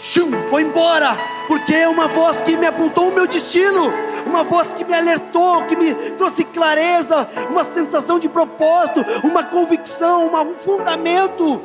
Shum, 0.00 0.30
foi 0.50 0.62
embora, 0.62 1.16
porque 1.48 1.74
é 1.74 1.88
uma 1.88 2.08
voz 2.08 2.40
que 2.40 2.56
me 2.56 2.66
apontou 2.66 3.08
o 3.08 3.14
meu 3.14 3.26
destino 3.26 3.92
uma 4.26 4.42
voz 4.42 4.72
que 4.72 4.84
me 4.84 4.94
alertou, 4.94 5.62
que 5.64 5.76
me 5.76 5.94
trouxe 6.12 6.44
clareza, 6.44 7.28
uma 7.50 7.64
sensação 7.64 8.18
de 8.18 8.28
propósito, 8.28 9.04
uma 9.22 9.44
convicção, 9.44 10.26
um 10.26 10.54
fundamento. 10.54 11.60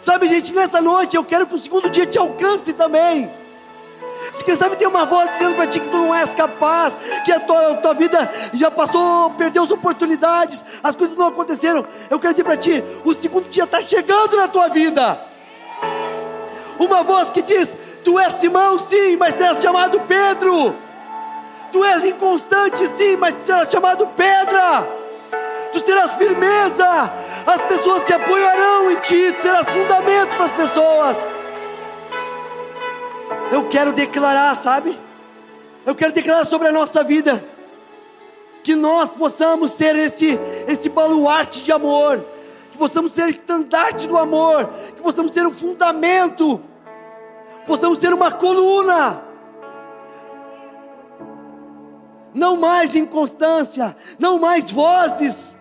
Sabe, 0.00 0.28
gente, 0.28 0.54
nessa 0.54 0.80
noite 0.80 1.16
eu 1.16 1.24
quero 1.24 1.46
que 1.46 1.54
o 1.54 1.58
segundo 1.58 1.90
dia 1.90 2.06
te 2.06 2.18
alcance 2.18 2.72
também. 2.72 3.28
Se 4.38 4.44
quem 4.44 4.54
sabe 4.54 4.76
tem 4.76 4.86
uma 4.86 5.04
voz 5.04 5.30
dizendo 5.30 5.56
para 5.56 5.66
ti 5.66 5.80
que 5.80 5.88
tu 5.88 5.96
não 5.96 6.14
és 6.14 6.32
capaz, 6.32 6.96
que 7.24 7.32
a 7.32 7.40
tua, 7.40 7.72
a 7.72 7.74
tua 7.74 7.92
vida 7.92 8.30
já 8.52 8.70
passou, 8.70 9.30
perdeu 9.30 9.64
as 9.64 9.70
oportunidades, 9.72 10.64
as 10.80 10.94
coisas 10.94 11.16
não 11.16 11.26
aconteceram. 11.26 11.84
Eu 12.08 12.20
quero 12.20 12.34
dizer 12.34 12.44
para 12.44 12.56
ti: 12.56 12.84
o 13.04 13.12
segundo 13.12 13.50
dia 13.50 13.64
está 13.64 13.80
chegando 13.80 14.36
na 14.36 14.46
tua 14.46 14.68
vida. 14.68 15.20
Uma 16.78 17.02
voz 17.02 17.30
que 17.30 17.42
diz: 17.42 17.74
Tu 18.04 18.16
és 18.16 18.34
Simão, 18.34 18.78
sim, 18.78 19.16
mas 19.16 19.34
serás 19.34 19.60
chamado 19.60 19.98
Pedro. 20.02 20.72
Tu 21.72 21.84
és 21.84 22.04
inconstante, 22.04 22.86
sim, 22.86 23.16
mas 23.16 23.34
serás 23.42 23.68
chamado 23.68 24.06
pedra. 24.06 24.86
Tu 25.72 25.80
serás 25.80 26.12
firmeza. 26.12 27.12
As 27.44 27.60
pessoas 27.62 28.04
se 28.04 28.12
apoiarão 28.12 28.88
em 28.92 29.00
ti. 29.00 29.32
Tu 29.32 29.42
serás 29.42 29.68
fundamento 29.68 30.36
para 30.36 30.44
as 30.44 30.52
pessoas. 30.52 31.37
Eu 33.50 33.66
quero 33.68 33.92
declarar, 33.92 34.54
sabe? 34.54 34.98
Eu 35.86 35.94
quero 35.94 36.12
declarar 36.12 36.44
sobre 36.44 36.68
a 36.68 36.72
nossa 36.72 37.02
vida 37.02 37.42
que 38.62 38.74
nós 38.74 39.10
possamos 39.10 39.72
ser 39.72 39.96
esse 39.96 40.38
esse 40.66 40.90
baluarte 40.90 41.64
de 41.64 41.72
amor, 41.72 42.22
que 42.70 42.76
possamos 42.76 43.12
ser 43.12 43.28
estandarte 43.28 44.06
do 44.06 44.18
amor, 44.18 44.68
que 44.94 45.00
possamos 45.00 45.32
ser 45.32 45.46
o 45.46 45.50
fundamento, 45.50 46.60
possamos 47.66 47.98
ser 47.98 48.12
uma 48.12 48.30
coluna 48.30 49.22
não 52.34 52.56
mais 52.56 52.94
inconstância, 52.94 53.96
não 54.18 54.38
mais 54.38 54.70
vozes, 54.70 55.56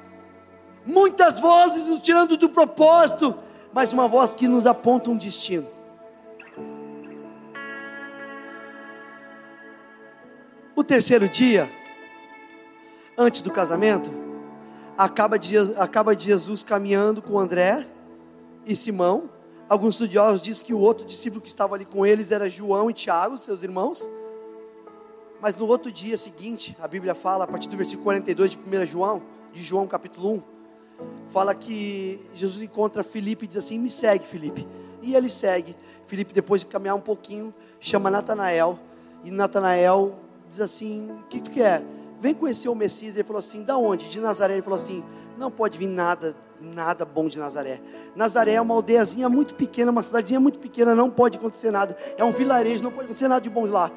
muitas 0.85 1.39
vozes 1.39 1.85
nos 1.85 2.01
tirando 2.01 2.35
do 2.35 2.49
propósito, 2.49 3.33
mas 3.73 3.93
uma 3.93 4.07
voz 4.07 4.35
que 4.35 4.47
nos 4.47 4.65
aponta 4.65 5.09
um 5.09 5.17
destino. 5.17 5.76
O 10.77 10.83
terceiro 10.83 11.27
dia, 11.27 11.67
antes 13.17 13.41
do 13.41 13.49
casamento, 13.49 14.11
acaba 14.95 15.39
de, 15.39 15.57
acaba 15.75 16.15
de 16.15 16.25
Jesus 16.25 16.63
caminhando 16.63 17.19
com 17.19 17.39
André 17.39 17.83
e 18.63 18.75
Simão. 18.75 19.27
Alguns 19.67 19.95
estudiosos 19.95 20.39
dizem 20.39 20.63
que 20.63 20.75
o 20.75 20.79
outro 20.79 21.03
discípulo 21.03 21.41
que 21.41 21.47
estava 21.47 21.73
ali 21.73 21.83
com 21.83 22.05
eles 22.05 22.29
era 22.29 22.47
João 22.47 22.91
e 22.91 22.93
Tiago, 22.93 23.39
seus 23.39 23.63
irmãos. 23.63 24.07
Mas 25.41 25.55
no 25.55 25.65
outro 25.65 25.91
dia 25.91 26.15
seguinte, 26.15 26.77
a 26.79 26.87
Bíblia 26.87 27.15
fala, 27.15 27.45
a 27.45 27.47
partir 27.47 27.69
do 27.69 27.75
versículo 27.75 28.03
42 28.03 28.51
de 28.51 28.59
1 28.59 28.85
João, 28.85 29.23
de 29.51 29.63
João 29.63 29.87
capítulo 29.87 30.35
1, 30.35 30.43
fala 31.29 31.55
que 31.55 32.23
Jesus 32.35 32.61
encontra 32.61 33.03
Filipe 33.03 33.45
e 33.45 33.47
diz 33.47 33.57
assim: 33.57 33.79
Me 33.79 33.89
segue, 33.89 34.27
Filipe. 34.27 34.67
E 35.01 35.15
ele 35.15 35.27
segue. 35.27 35.75
Felipe, 36.05 36.35
depois 36.35 36.61
de 36.61 36.67
caminhar 36.67 36.95
um 36.95 37.01
pouquinho, 37.01 37.51
chama 37.79 38.11
Natanael. 38.11 38.77
E 39.23 39.31
Natanael 39.31 40.26
diz 40.49 40.61
assim: 40.61 41.09
O 41.11 41.27
que 41.27 41.41
tu 41.41 41.51
quer? 41.51 41.83
Vem 42.19 42.33
conhecer 42.33 42.69
o 42.69 42.75
Messias. 42.75 43.15
Ele 43.15 43.23
falou 43.23 43.39
assim: 43.39 43.63
Da 43.63 43.77
onde? 43.77 44.09
De 44.09 44.19
Nazaré. 44.19 44.53
Ele 44.53 44.61
falou 44.61 44.77
assim: 44.77 45.03
Não 45.37 45.51
pode 45.51 45.77
vir 45.77 45.87
nada, 45.87 46.35
nada 46.59 47.05
bom 47.05 47.27
de 47.27 47.37
Nazaré. 47.37 47.81
Nazaré 48.15 48.53
é 48.53 48.61
uma 48.61 48.73
aldeiazinha 48.73 49.29
muito 49.29 49.55
pequena, 49.55 49.91
uma 49.91 50.03
cidadezinha 50.03 50.39
muito 50.39 50.59
pequena, 50.59 50.95
não 50.95 51.09
pode 51.09 51.37
acontecer 51.37 51.71
nada. 51.71 51.95
É 52.17 52.23
um 52.23 52.31
vilarejo, 52.31 52.83
não 52.83 52.91
pode 52.91 53.05
acontecer 53.05 53.27
nada 53.27 53.41
de 53.41 53.49
bom 53.49 53.65
lá. 53.65 53.91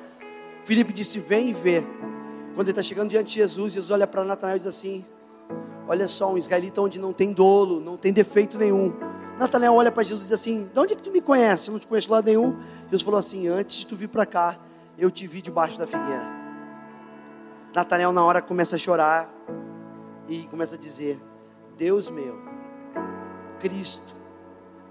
Felipe 0.62 0.92
disse: 0.92 1.18
Vem 1.18 1.48
e 1.48 1.52
vê. 1.52 1.82
Quando 2.54 2.66
ele 2.68 2.70
está 2.70 2.82
chegando 2.82 3.08
diante 3.08 3.28
de 3.28 3.34
Jesus, 3.34 3.72
Jesus 3.72 3.90
olha 3.90 4.06
para 4.06 4.24
Natanael 4.24 4.56
e 4.56 4.60
diz 4.60 4.68
assim: 4.68 5.04
Olha 5.88 6.06
só, 6.06 6.32
um 6.32 6.38
israelita 6.38 6.80
onde 6.80 6.98
não 6.98 7.12
tem 7.12 7.32
dolo, 7.32 7.80
não 7.80 7.96
tem 7.96 8.12
defeito 8.12 8.58
nenhum. 8.58 8.92
Natanael 9.38 9.74
olha 9.74 9.90
para 9.90 10.02
Jesus 10.02 10.22
e 10.22 10.28
diz 10.28 10.32
assim: 10.32 10.68
De 10.72 10.78
onde 10.78 10.92
é 10.92 10.96
que 10.96 11.02
tu 11.02 11.10
me 11.10 11.20
conhece? 11.20 11.68
Eu 11.68 11.72
não 11.72 11.78
te 11.78 11.86
conheço 11.86 12.10
lado 12.10 12.26
nenhum. 12.26 12.56
Jesus 12.84 13.02
falou 13.02 13.18
assim: 13.18 13.48
Antes 13.48 13.78
de 13.78 13.86
tu 13.86 13.96
vir 13.96 14.08
para 14.08 14.26
cá, 14.26 14.58
eu 14.98 15.10
te 15.10 15.26
vi 15.26 15.40
debaixo 15.40 15.78
da 15.78 15.86
figueira. 15.86 16.39
Natanael, 17.74 18.12
na 18.12 18.24
hora, 18.24 18.42
começa 18.42 18.76
a 18.76 18.78
chorar 18.78 19.32
e 20.28 20.46
começa 20.48 20.74
a 20.74 20.78
dizer: 20.78 21.20
Deus 21.76 22.08
meu, 22.08 22.36
Cristo, 23.60 24.14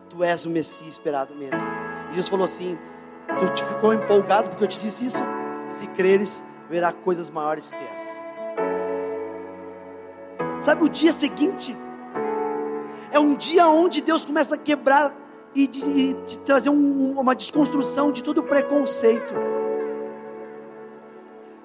tu 0.09 0.23
és 0.23 0.45
o 0.45 0.49
Messias 0.49 0.89
esperado 0.89 1.35
mesmo. 1.35 1.61
E 2.09 2.13
Jesus 2.13 2.29
falou 2.29 2.45
assim: 2.45 2.77
Tu 3.39 3.49
te 3.53 3.65
ficou 3.65 3.93
empolgado 3.93 4.49
porque 4.49 4.63
eu 4.63 4.67
te 4.67 4.79
disse 4.79 5.05
isso? 5.05 5.21
Se 5.67 5.87
creres, 5.87 6.43
verá 6.69 6.91
coisas 6.91 7.29
maiores 7.29 7.71
que 7.71 7.83
essa. 7.83 8.19
Sabe 10.61 10.83
o 10.83 10.89
dia 10.89 11.13
seguinte? 11.13 11.75
É 13.11 13.19
um 13.19 13.35
dia 13.35 13.67
onde 13.67 14.01
Deus 14.01 14.25
começa 14.25 14.55
a 14.55 14.57
quebrar 14.57 15.13
e 15.55 15.67
de, 15.67 16.13
de, 16.13 16.37
trazer 16.39 16.69
um, 16.69 17.19
uma 17.19 17.35
desconstrução 17.35 18.11
de 18.11 18.23
todo 18.23 18.39
o 18.39 18.43
preconceito. 18.43 19.33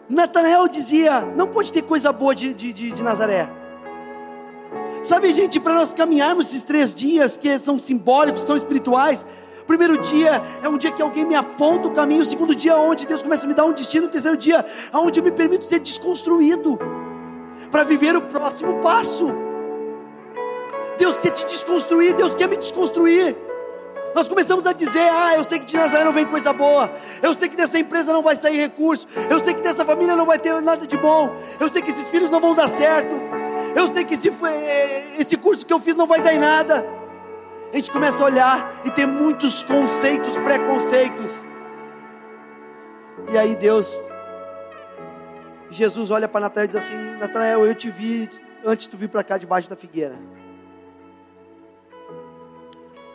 Natanael 0.09 0.69
dizia: 0.69 1.23
não 1.37 1.47
pode 1.47 1.73
ter 1.73 1.83
coisa 1.83 2.13
boa 2.13 2.35
de, 2.35 2.53
de, 2.53 2.73
de, 2.73 2.91
de 2.93 3.03
Nazaré. 3.03 3.49
Sabe, 5.03 5.33
gente, 5.33 5.61
para 5.61 5.75
nós 5.75 5.93
caminharmos 5.93 6.49
esses 6.49 6.65
três 6.65 6.95
dias 6.95 7.37
que 7.37 7.59
são 7.59 7.79
simbólicos, 7.79 8.43
são 8.43 8.57
espirituais, 8.57 9.25
primeiro 9.67 9.99
dia 9.99 10.43
é 10.63 10.69
um 10.69 10.79
dia 10.79 10.91
que 10.91 11.03
alguém 11.03 11.25
me 11.25 11.35
aponta 11.35 11.89
o 11.89 11.91
caminho. 11.91 12.23
O 12.23 12.27
segundo 12.27 12.55
dia, 12.55 12.73
é 12.73 12.77
onde 12.77 13.07
Deus 13.07 13.23
começa 13.23 13.45
a 13.45 13.49
me 13.49 13.55
dar 13.55 13.65
um 13.65 13.73
destino. 13.73 14.07
O 14.07 14.11
terceiro 14.11 14.37
dia, 14.37 14.65
é 14.93 14.97
onde 14.97 15.21
eu 15.21 15.25
me 15.25 15.31
permito 15.31 15.65
ser 15.65 15.79
desconstruído 15.79 16.79
para 17.71 17.85
viver 17.85 18.17
o 18.17 18.23
próximo 18.23 18.81
passo. 18.81 19.29
Deus 20.99 21.19
quer 21.19 21.31
te 21.31 21.45
desconstruir, 21.45 22.15
Deus 22.15 22.35
quer 22.35 22.49
me 22.49 22.57
desconstruir. 22.57 23.37
Nós 24.15 24.29
começamos 24.29 24.67
a 24.67 24.73
dizer: 24.73 25.09
Ah, 25.11 25.35
eu 25.35 25.45
sei 25.45 25.59
que 25.59 25.65
de 25.65 25.77
Nazaré 25.77 26.05
não 26.05 26.13
vem 26.13 26.27
coisa 26.27 26.53
boa. 26.53 26.91
Eu 27.23 27.35
sei 27.35 27.49
que 27.49 27.57
dessa 27.57 27.79
empresa 27.79 28.13
não 28.13 28.23
vai 28.23 28.37
sair 28.37 28.57
recurso. 28.57 29.07
Eu 29.29 29.41
sei 29.41 29.55
que 29.55 29.63
dessa 29.63 29.85
família 29.85 30.15
não 30.15 30.27
vai 30.27 30.39
ter 30.39 30.61
nada 30.63 30.87
de 30.87 30.97
bom. 30.97 31.35
Eu 31.59 31.71
sei 31.71 31.83
que 31.83 31.91
esses 31.91 32.09
filhos 32.09 32.31
não 32.31 32.41
vão 32.41 32.55
dar 32.55 32.69
certo. 32.69 33.15
Eu 33.75 33.93
sei 33.93 34.05
que 34.05 34.15
esse, 34.15 34.31
esse 35.19 35.37
curso 35.37 35.67
que 35.67 35.73
eu 35.73 35.81
fiz 35.81 35.97
não 35.97 36.07
vai 36.07 36.21
dar 36.21 36.33
em 36.33 36.39
nada 36.39 36.85
a 37.75 37.77
gente 37.77 37.91
começa 37.91 38.23
a 38.23 38.27
olhar 38.27 38.81
e 38.85 38.91
ter 38.91 39.05
muitos 39.05 39.65
conceitos, 39.65 40.39
preconceitos. 40.39 41.45
E 43.33 43.37
aí 43.37 43.57
Deus, 43.57 44.09
Jesus 45.71 46.13
olha 46.13 46.29
para 46.29 46.43
Natanael 46.43 46.67
e 46.67 46.69
diz 46.69 46.77
assim: 46.77 46.95
Natanael, 47.19 47.67
eu 47.67 47.75
te 47.75 47.91
vi 47.91 48.31
antes 48.65 48.87
de 48.87 48.91
tu 48.91 48.97
vir 48.97 49.09
para 49.09 49.25
cá 49.25 49.37
debaixo 49.37 49.69
da 49.69 49.75
figueira. 49.75 50.15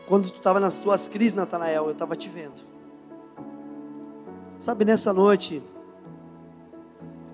Quando 0.10 0.32
tu 0.32 0.38
estava 0.38 0.60
nas 0.60 0.80
tuas 0.80 1.08
crises, 1.08 1.34
Natanael, 1.34 1.86
eu 1.86 1.92
estava 1.92 2.16
te 2.16 2.28
vendo. 2.28 2.64
Sabe, 4.58 4.84
nessa 4.84 5.14
noite, 5.14 5.62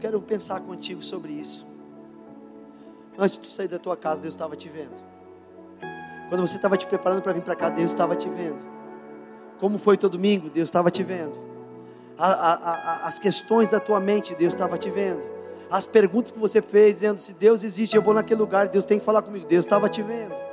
quero 0.02 0.22
pensar 0.22 0.60
contigo 0.60 1.02
sobre 1.02 1.32
isso. 1.32 1.66
Antes 3.18 3.36
de 3.36 3.40
tu 3.40 3.48
sair 3.48 3.70
da 3.70 3.80
tua 3.80 3.96
casa, 3.96 4.22
Deus 4.22 4.34
estava 4.34 4.58
te 4.58 4.68
vendo. 4.68 5.02
Quando 6.28 6.46
você 6.46 6.58
estava 6.58 6.76
te 6.76 6.86
preparando 6.86 7.22
para 7.22 7.32
vir 7.32 7.44
para 7.44 7.56
cá, 7.56 7.70
Deus 7.70 7.94
estava 7.94 8.14
te 8.14 8.28
vendo. 8.28 8.62
Como 9.58 9.78
foi 9.78 9.96
teu 9.96 10.10
domingo? 10.10 10.50
Deus 10.50 10.68
estava 10.68 10.92
te 10.92 11.02
vendo. 11.02 11.40
A, 12.18 12.28
a, 12.28 12.54
a, 12.54 13.08
as 13.08 13.18
questões 13.20 13.70
da 13.70 13.80
tua 13.80 14.02
mente, 14.02 14.36
Deus 14.36 14.54
estava 14.54 14.78
te 14.78 14.90
vendo. 14.90 15.24
As 15.72 15.88
perguntas 15.88 16.34
que 16.34 16.40
você 16.40 16.62
fez, 16.62 16.96
dizendo: 16.96 17.20
se 17.20 17.34
Deus 17.34 17.64
existe, 17.64 17.96
eu 17.96 18.02
vou 18.02 18.14
naquele 18.14 18.42
lugar, 18.42 18.68
Deus 18.68 18.86
tem 18.86 19.00
que 19.00 19.06
falar 19.06 19.22
comigo. 19.22 19.48
Deus 19.48 19.64
estava 19.64 19.88
te 19.88 20.02
vendo. 20.02 20.45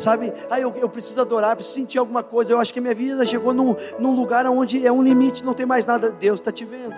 Sabe, 0.00 0.32
ah, 0.50 0.58
eu, 0.58 0.72
eu 0.76 0.88
preciso 0.88 1.20
adorar, 1.20 1.54
preciso 1.54 1.76
sentir 1.76 1.98
alguma 1.98 2.22
coisa. 2.22 2.52
Eu 2.52 2.58
acho 2.58 2.72
que 2.72 2.78
a 2.78 2.82
minha 2.82 2.94
vida 2.94 3.24
chegou 3.26 3.52
num, 3.52 3.76
num 3.98 4.14
lugar 4.14 4.46
onde 4.46 4.86
é 4.86 4.90
um 4.90 5.02
limite, 5.02 5.44
não 5.44 5.54
tem 5.54 5.66
mais 5.66 5.84
nada. 5.84 6.10
Deus 6.10 6.40
está 6.40 6.50
te 6.50 6.64
vendo. 6.64 6.94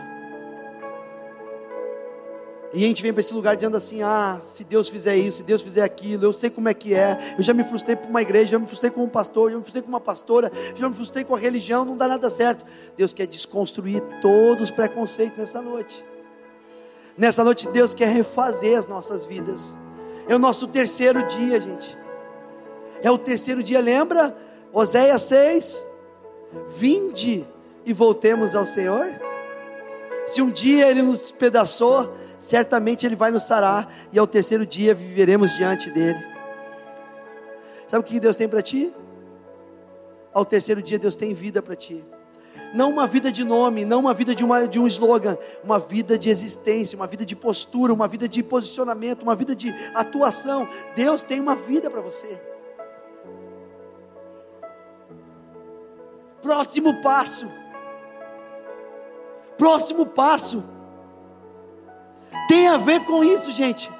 E 2.74 2.84
a 2.84 2.88
gente 2.88 3.02
vem 3.02 3.12
para 3.12 3.20
esse 3.20 3.34
lugar 3.34 3.54
dizendo 3.54 3.76
assim: 3.76 4.02
ah, 4.02 4.40
se 4.46 4.64
Deus 4.64 4.88
fizer 4.88 5.16
isso, 5.16 5.38
se 5.38 5.42
Deus 5.42 5.60
fizer 5.60 5.82
aquilo, 5.82 6.24
eu 6.24 6.32
sei 6.32 6.48
como 6.48 6.68
é 6.68 6.74
que 6.74 6.94
é. 6.94 7.34
Eu 7.36 7.44
já 7.44 7.52
me 7.52 7.64
frustrei 7.64 7.94
por 7.94 8.08
uma 8.08 8.22
igreja, 8.22 8.52
já 8.52 8.58
me 8.58 8.66
frustrei 8.66 8.90
com 8.90 9.04
um 9.04 9.08
pastor, 9.08 9.50
já 9.50 9.56
me 9.56 9.62
frustrei 9.62 9.82
com 9.82 9.88
uma 9.88 10.00
pastora, 10.00 10.50
já 10.74 10.88
me 10.88 10.94
frustrei 10.94 11.24
com 11.24 11.34
a 11.34 11.38
religião, 11.38 11.84
não 11.84 11.96
dá 11.96 12.08
nada 12.08 12.30
certo. 12.30 12.64
Deus 12.96 13.12
quer 13.12 13.26
desconstruir 13.26 14.00
todos 14.22 14.64
os 14.64 14.70
preconceitos 14.70 15.36
nessa 15.36 15.60
noite. 15.60 16.02
Nessa 17.16 17.44
noite, 17.44 17.68
Deus 17.68 17.94
quer 17.94 18.08
refazer 18.08 18.78
as 18.78 18.88
nossas 18.88 19.26
vidas. 19.26 19.76
É 20.26 20.34
o 20.34 20.38
nosso 20.38 20.66
terceiro 20.66 21.26
dia, 21.26 21.60
gente. 21.60 22.01
É 23.02 23.10
o 23.10 23.18
terceiro 23.18 23.62
dia, 23.62 23.80
lembra? 23.80 24.34
Oséias 24.72 25.22
6. 25.22 25.86
Vinde 26.76 27.46
e 27.84 27.92
voltemos 27.92 28.54
ao 28.54 28.64
Senhor. 28.64 29.10
Se 30.26 30.40
um 30.40 30.50
dia 30.50 30.88
Ele 30.88 31.02
nos 31.02 31.20
despedaçou, 31.20 32.14
certamente 32.38 33.04
Ele 33.04 33.16
vai 33.16 33.30
nos 33.30 33.42
sarar, 33.42 33.92
e 34.12 34.18
ao 34.18 34.26
terceiro 34.26 34.64
dia 34.64 34.94
viveremos 34.94 35.52
diante 35.56 35.90
dEle. 35.90 36.24
Sabe 37.88 38.00
o 38.00 38.06
que 38.06 38.20
Deus 38.20 38.36
tem 38.36 38.48
para 38.48 38.62
ti? 38.62 38.92
Ao 40.32 40.44
terceiro 40.44 40.80
dia 40.80 40.98
Deus 40.98 41.16
tem 41.16 41.34
vida 41.34 41.60
para 41.60 41.74
ti. 41.74 42.04
Não 42.72 42.90
uma 42.90 43.06
vida 43.06 43.30
de 43.30 43.44
nome, 43.44 43.84
não 43.84 44.00
uma 44.00 44.14
vida 44.14 44.34
de, 44.34 44.44
uma, 44.44 44.66
de 44.66 44.78
um 44.78 44.86
slogan, 44.86 45.36
uma 45.62 45.78
vida 45.78 46.18
de 46.18 46.30
existência, 46.30 46.96
uma 46.96 47.06
vida 47.06 47.24
de 47.24 47.36
postura, 47.36 47.92
uma 47.92 48.08
vida 48.08 48.26
de 48.26 48.42
posicionamento, 48.42 49.22
uma 49.22 49.34
vida 49.36 49.54
de 49.54 49.74
atuação. 49.94 50.66
Deus 50.94 51.22
tem 51.22 51.38
uma 51.38 51.54
vida 51.54 51.90
para 51.90 52.00
você. 52.00 52.40
Próximo 56.42 57.00
passo. 57.00 57.50
Próximo 59.56 60.04
passo 60.04 60.62
tem 62.48 62.68
a 62.68 62.76
ver 62.76 63.04
com 63.04 63.24
isso, 63.24 63.50
gente. 63.50 63.90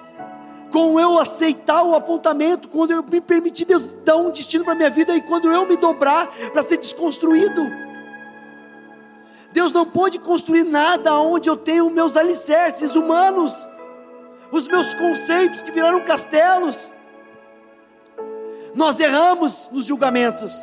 Com 0.71 0.99
eu 0.99 1.19
aceitar 1.19 1.83
o 1.83 1.95
apontamento, 1.95 2.69
quando 2.69 2.91
eu 2.91 3.03
me 3.03 3.21
permitir 3.21 3.65
Deus 3.65 3.93
dar 4.05 4.17
um 4.17 4.31
destino 4.31 4.65
para 4.65 4.75
minha 4.75 4.91
vida 4.91 5.15
e 5.15 5.21
quando 5.23 5.51
eu 5.51 5.67
me 5.67 5.77
dobrar 5.77 6.27
para 6.51 6.63
ser 6.63 6.79
desconstruído. 6.79 7.63
Deus 9.53 9.71
não 9.73 9.85
pode 9.85 10.19
construir 10.19 10.65
nada 10.65 11.15
onde 11.19 11.49
eu 11.49 11.57
tenho 11.57 11.91
meus 11.91 12.17
alicerces 12.17 12.95
humanos, 12.95 13.69
os 14.51 14.67
meus 14.67 14.95
conceitos 14.95 15.63
que 15.63 15.71
viraram 15.71 16.01
castelos. 16.01 16.91
Nós 18.75 18.99
erramos 18.99 19.71
nos 19.71 19.87
julgamentos. 19.87 20.59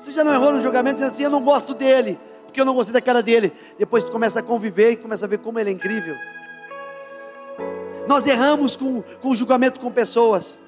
Você 0.00 0.12
já 0.12 0.24
não 0.24 0.32
errou 0.32 0.50
no 0.50 0.62
julgamento 0.62 0.94
dizendo 0.94 1.12
assim: 1.12 1.24
Eu 1.24 1.30
não 1.30 1.42
gosto 1.42 1.74
dele, 1.74 2.18
porque 2.46 2.58
eu 2.58 2.64
não 2.64 2.72
gostei 2.72 2.94
da 2.94 3.02
cara 3.02 3.22
dele. 3.22 3.52
Depois 3.78 4.02
tu 4.02 4.10
começa 4.10 4.40
a 4.40 4.42
conviver 4.42 4.92
e 4.92 4.96
começa 4.96 5.26
a 5.26 5.28
ver 5.28 5.38
como 5.38 5.58
ele 5.58 5.68
é 5.68 5.72
incrível. 5.74 6.16
Nós 8.08 8.26
erramos 8.26 8.78
com, 8.78 9.02
com 9.20 9.36
julgamento 9.36 9.78
com 9.78 9.92
pessoas. 9.92 10.62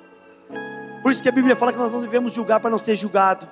Por 1.02 1.10
isso 1.10 1.22
que 1.22 1.30
a 1.30 1.32
Bíblia 1.32 1.56
fala 1.56 1.72
que 1.72 1.78
nós 1.78 1.90
não 1.90 2.02
devemos 2.02 2.34
julgar 2.34 2.60
para 2.60 2.68
não 2.68 2.78
ser 2.78 2.94
julgado. 2.94 3.48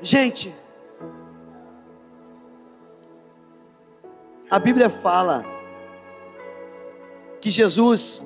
Gente, 0.00 0.54
a 4.50 4.58
Bíblia 4.58 4.88
fala 4.88 5.44
que 7.42 7.50
Jesus 7.50 8.24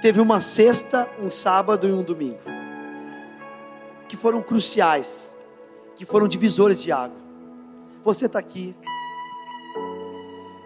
teve 0.00 0.22
uma 0.22 0.40
sexta, 0.40 1.06
um 1.22 1.30
sábado 1.30 1.86
e 1.86 1.92
um 1.92 2.02
domingo, 2.02 2.40
que 4.10 4.16
foram 4.16 4.42
cruciais, 4.42 5.32
que 5.94 6.04
foram 6.04 6.26
divisores 6.26 6.82
de 6.82 6.90
água. 6.90 7.16
Você 8.02 8.26
está 8.26 8.40
aqui, 8.40 8.74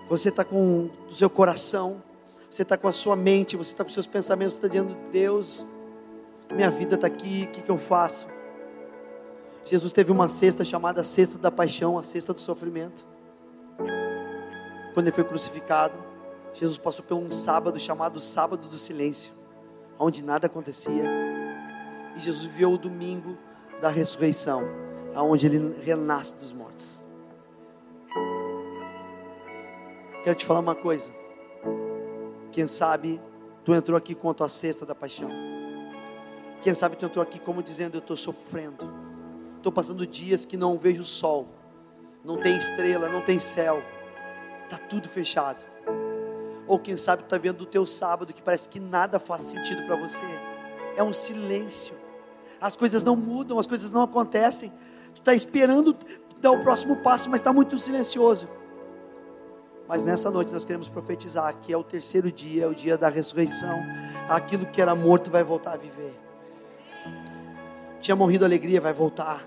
você 0.09 0.31
está 0.31 0.43
com 0.43 0.89
o 1.07 1.13
seu 1.13 1.29
coração, 1.29 2.03
você 2.49 2.63
está 2.63 2.79
com 2.79 2.89
a 2.89 2.93
sua 2.93 3.15
mente, 3.15 3.55
você 3.55 3.75
está 3.75 3.85
com 3.85 3.91
seus 3.91 4.07
pensamentos, 4.07 4.55
você 4.55 4.61
está 4.61 4.69
dizendo: 4.69 4.97
Deus, 5.13 5.67
minha 6.51 6.71
vida 6.71 6.95
está 6.95 7.07
aqui, 7.07 7.45
o 7.47 7.51
que, 7.51 7.61
que 7.61 7.71
eu 7.71 7.77
faço? 7.77 8.27
Jesus 9.67 9.93
teve 9.93 10.11
uma 10.11 10.27
cesta 10.27 10.65
chamada 10.65 11.05
Cesta 11.05 11.37
da 11.37 11.51
Paixão, 11.51 11.99
a 11.99 12.03
cesta 12.03 12.33
do 12.33 12.41
sofrimento. 12.41 13.05
Quando 14.95 15.07
ele 15.07 15.15
foi 15.15 15.25
crucificado, 15.25 15.93
Jesus 16.55 16.79
passou 16.79 17.05
por 17.05 17.17
um 17.17 17.31
sábado 17.31 17.79
chamado 17.79 18.23
Sábado 18.23 18.69
do 18.69 18.79
Silêncio, 18.79 19.35
onde 19.99 20.23
nada 20.23 20.47
acontecia. 20.47 21.24
E 22.17 22.21
Jesus 22.21 22.45
viveu 22.45 22.73
o 22.73 22.79
domingo 22.79 23.37
da 23.81 23.89
ressurreição, 23.89 24.63
aonde 25.15 25.47
ele 25.47 25.77
renasce 25.83 26.35
dos 26.37 26.53
mortos. 26.53 27.05
Quero 30.23 30.37
te 30.37 30.47
falar 30.47 30.61
uma 30.61 30.75
coisa. 30.75 31.13
Quem 32.51 32.67
sabe 32.67 33.21
tu 33.65 33.75
entrou 33.75 33.97
aqui 33.97 34.15
com 34.15 34.31
a 34.31 34.35
tua 34.35 34.49
cesta 34.49 34.87
da 34.87 34.95
paixão. 34.95 35.29
Quem 36.63 36.73
sabe 36.73 36.97
tu 36.97 37.05
entrou 37.05 37.23
aqui 37.23 37.39
como 37.39 37.63
dizendo: 37.63 37.97
Eu 37.97 37.99
estou 37.99 38.17
sofrendo. 38.17 38.91
Estou 39.57 39.73
passando 39.73 40.07
dias 40.07 40.45
que 40.45 40.57
não 40.57 40.79
vejo 40.79 41.05
sol. 41.05 41.49
Não 42.25 42.39
tem 42.39 42.57
estrela, 42.57 43.09
não 43.09 43.21
tem 43.21 43.39
céu. 43.39 43.83
Está 44.63 44.79
tudo 44.79 45.09
fechado. 45.09 45.65
Ou 46.67 46.79
quem 46.79 46.97
sabe 46.97 47.23
está 47.23 47.37
vendo 47.37 47.61
o 47.61 47.67
teu 47.67 47.87
sábado 47.87 48.33
que 48.33 48.43
parece 48.43 48.69
que 48.69 48.81
nada 48.81 49.19
faz 49.19 49.43
sentido 49.43 49.85
para 49.87 49.97
você. 49.97 50.25
É 50.97 51.03
um 51.03 51.13
silêncio. 51.13 51.95
As 52.65 52.75
coisas 52.75 53.05
não 53.05 53.15
mudam, 53.15 53.59
as 53.59 53.67
coisas 53.67 53.93
não 53.93 54.01
acontecem. 54.01 54.73
Tu 55.15 55.19
está 55.19 55.35
esperando 55.35 55.95
dar 56.41 56.51
o 56.51 56.61
próximo 56.61 56.97
passo, 56.97 57.29
mas 57.29 57.41
está 57.41 57.53
muito 57.53 57.79
silencioso. 57.79 58.49
Mas 59.87 60.03
nessa 60.03 60.31
noite 60.31 60.51
nós 60.51 60.65
queremos 60.65 60.89
profetizar 60.89 61.55
que 61.59 61.75
é 61.75 61.77
o 61.77 61.85
terceiro 61.85 62.33
dia, 62.33 62.65
é 62.65 62.67
o 62.67 62.75
dia 62.75 62.97
da 62.97 63.11
ressurreição. 63.11 63.79
Aquilo 64.31 64.65
que 64.65 64.81
era 64.81 64.95
morto 64.95 65.31
vai 65.31 65.45
voltar 65.45 65.75
a 65.75 65.77
viver. 65.77 66.19
Tinha 68.01 68.17
morrido 68.17 68.47
a 68.47 68.49
alegria, 68.49 68.81
vai 68.81 68.95
voltar. 68.95 69.47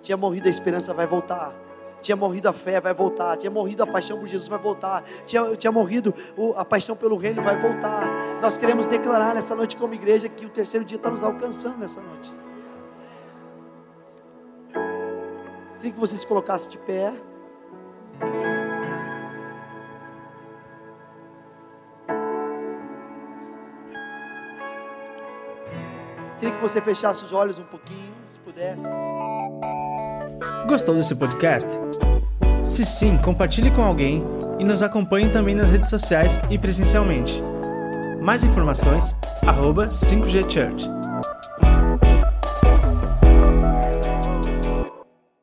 Tinha 0.00 0.16
morrido 0.16 0.46
a 0.46 0.50
esperança, 0.50 0.94
vai 0.94 1.06
voltar. 1.06 1.54
Tinha 2.00 2.16
morrido 2.16 2.48
a 2.48 2.52
fé, 2.54 2.80
vai 2.80 2.94
voltar. 2.94 3.36
Tinha 3.36 3.50
morrido 3.50 3.82
a 3.82 3.86
paixão 3.86 4.18
por 4.18 4.26
Jesus, 4.26 4.48
vai 4.48 4.58
voltar. 4.58 5.04
Tinha, 5.26 5.54
tinha 5.54 5.70
morrido 5.70 6.14
a 6.56 6.64
paixão 6.64 6.96
pelo 6.96 7.18
reino, 7.18 7.42
vai 7.42 7.60
voltar. 7.60 8.06
Nós 8.40 8.56
queremos 8.56 8.86
declarar 8.86 9.34
nessa 9.34 9.54
noite 9.54 9.76
como 9.76 9.92
igreja 9.92 10.30
que 10.30 10.46
o 10.46 10.48
terceiro 10.48 10.82
dia 10.82 10.96
está 10.96 11.10
nos 11.10 11.22
alcançando 11.22 11.76
nessa 11.76 12.00
noite. 12.00 12.43
Queria 15.84 15.96
que 15.96 16.00
você 16.00 16.16
se 16.16 16.26
colocasse 16.26 16.66
de 16.66 16.78
pé. 16.78 17.12
Queria 26.38 26.54
que 26.54 26.62
você 26.62 26.80
fechasse 26.80 27.22
os 27.22 27.34
olhos 27.34 27.58
um 27.58 27.64
pouquinho, 27.64 28.14
se 28.24 28.38
pudesse. 28.38 28.86
Gostou 30.66 30.94
desse 30.94 31.14
podcast? 31.14 31.78
Se 32.64 32.82
sim, 32.86 33.18
compartilhe 33.18 33.70
com 33.70 33.82
alguém 33.82 34.24
e 34.58 34.64
nos 34.64 34.82
acompanhe 34.82 35.30
também 35.30 35.54
nas 35.54 35.68
redes 35.68 35.90
sociais 35.90 36.40
e 36.48 36.58
presencialmente. 36.58 37.42
Mais 38.22 38.42
informações, 38.42 39.14
arroba 39.46 39.88
5G 39.88 40.50
Church. 40.50 40.88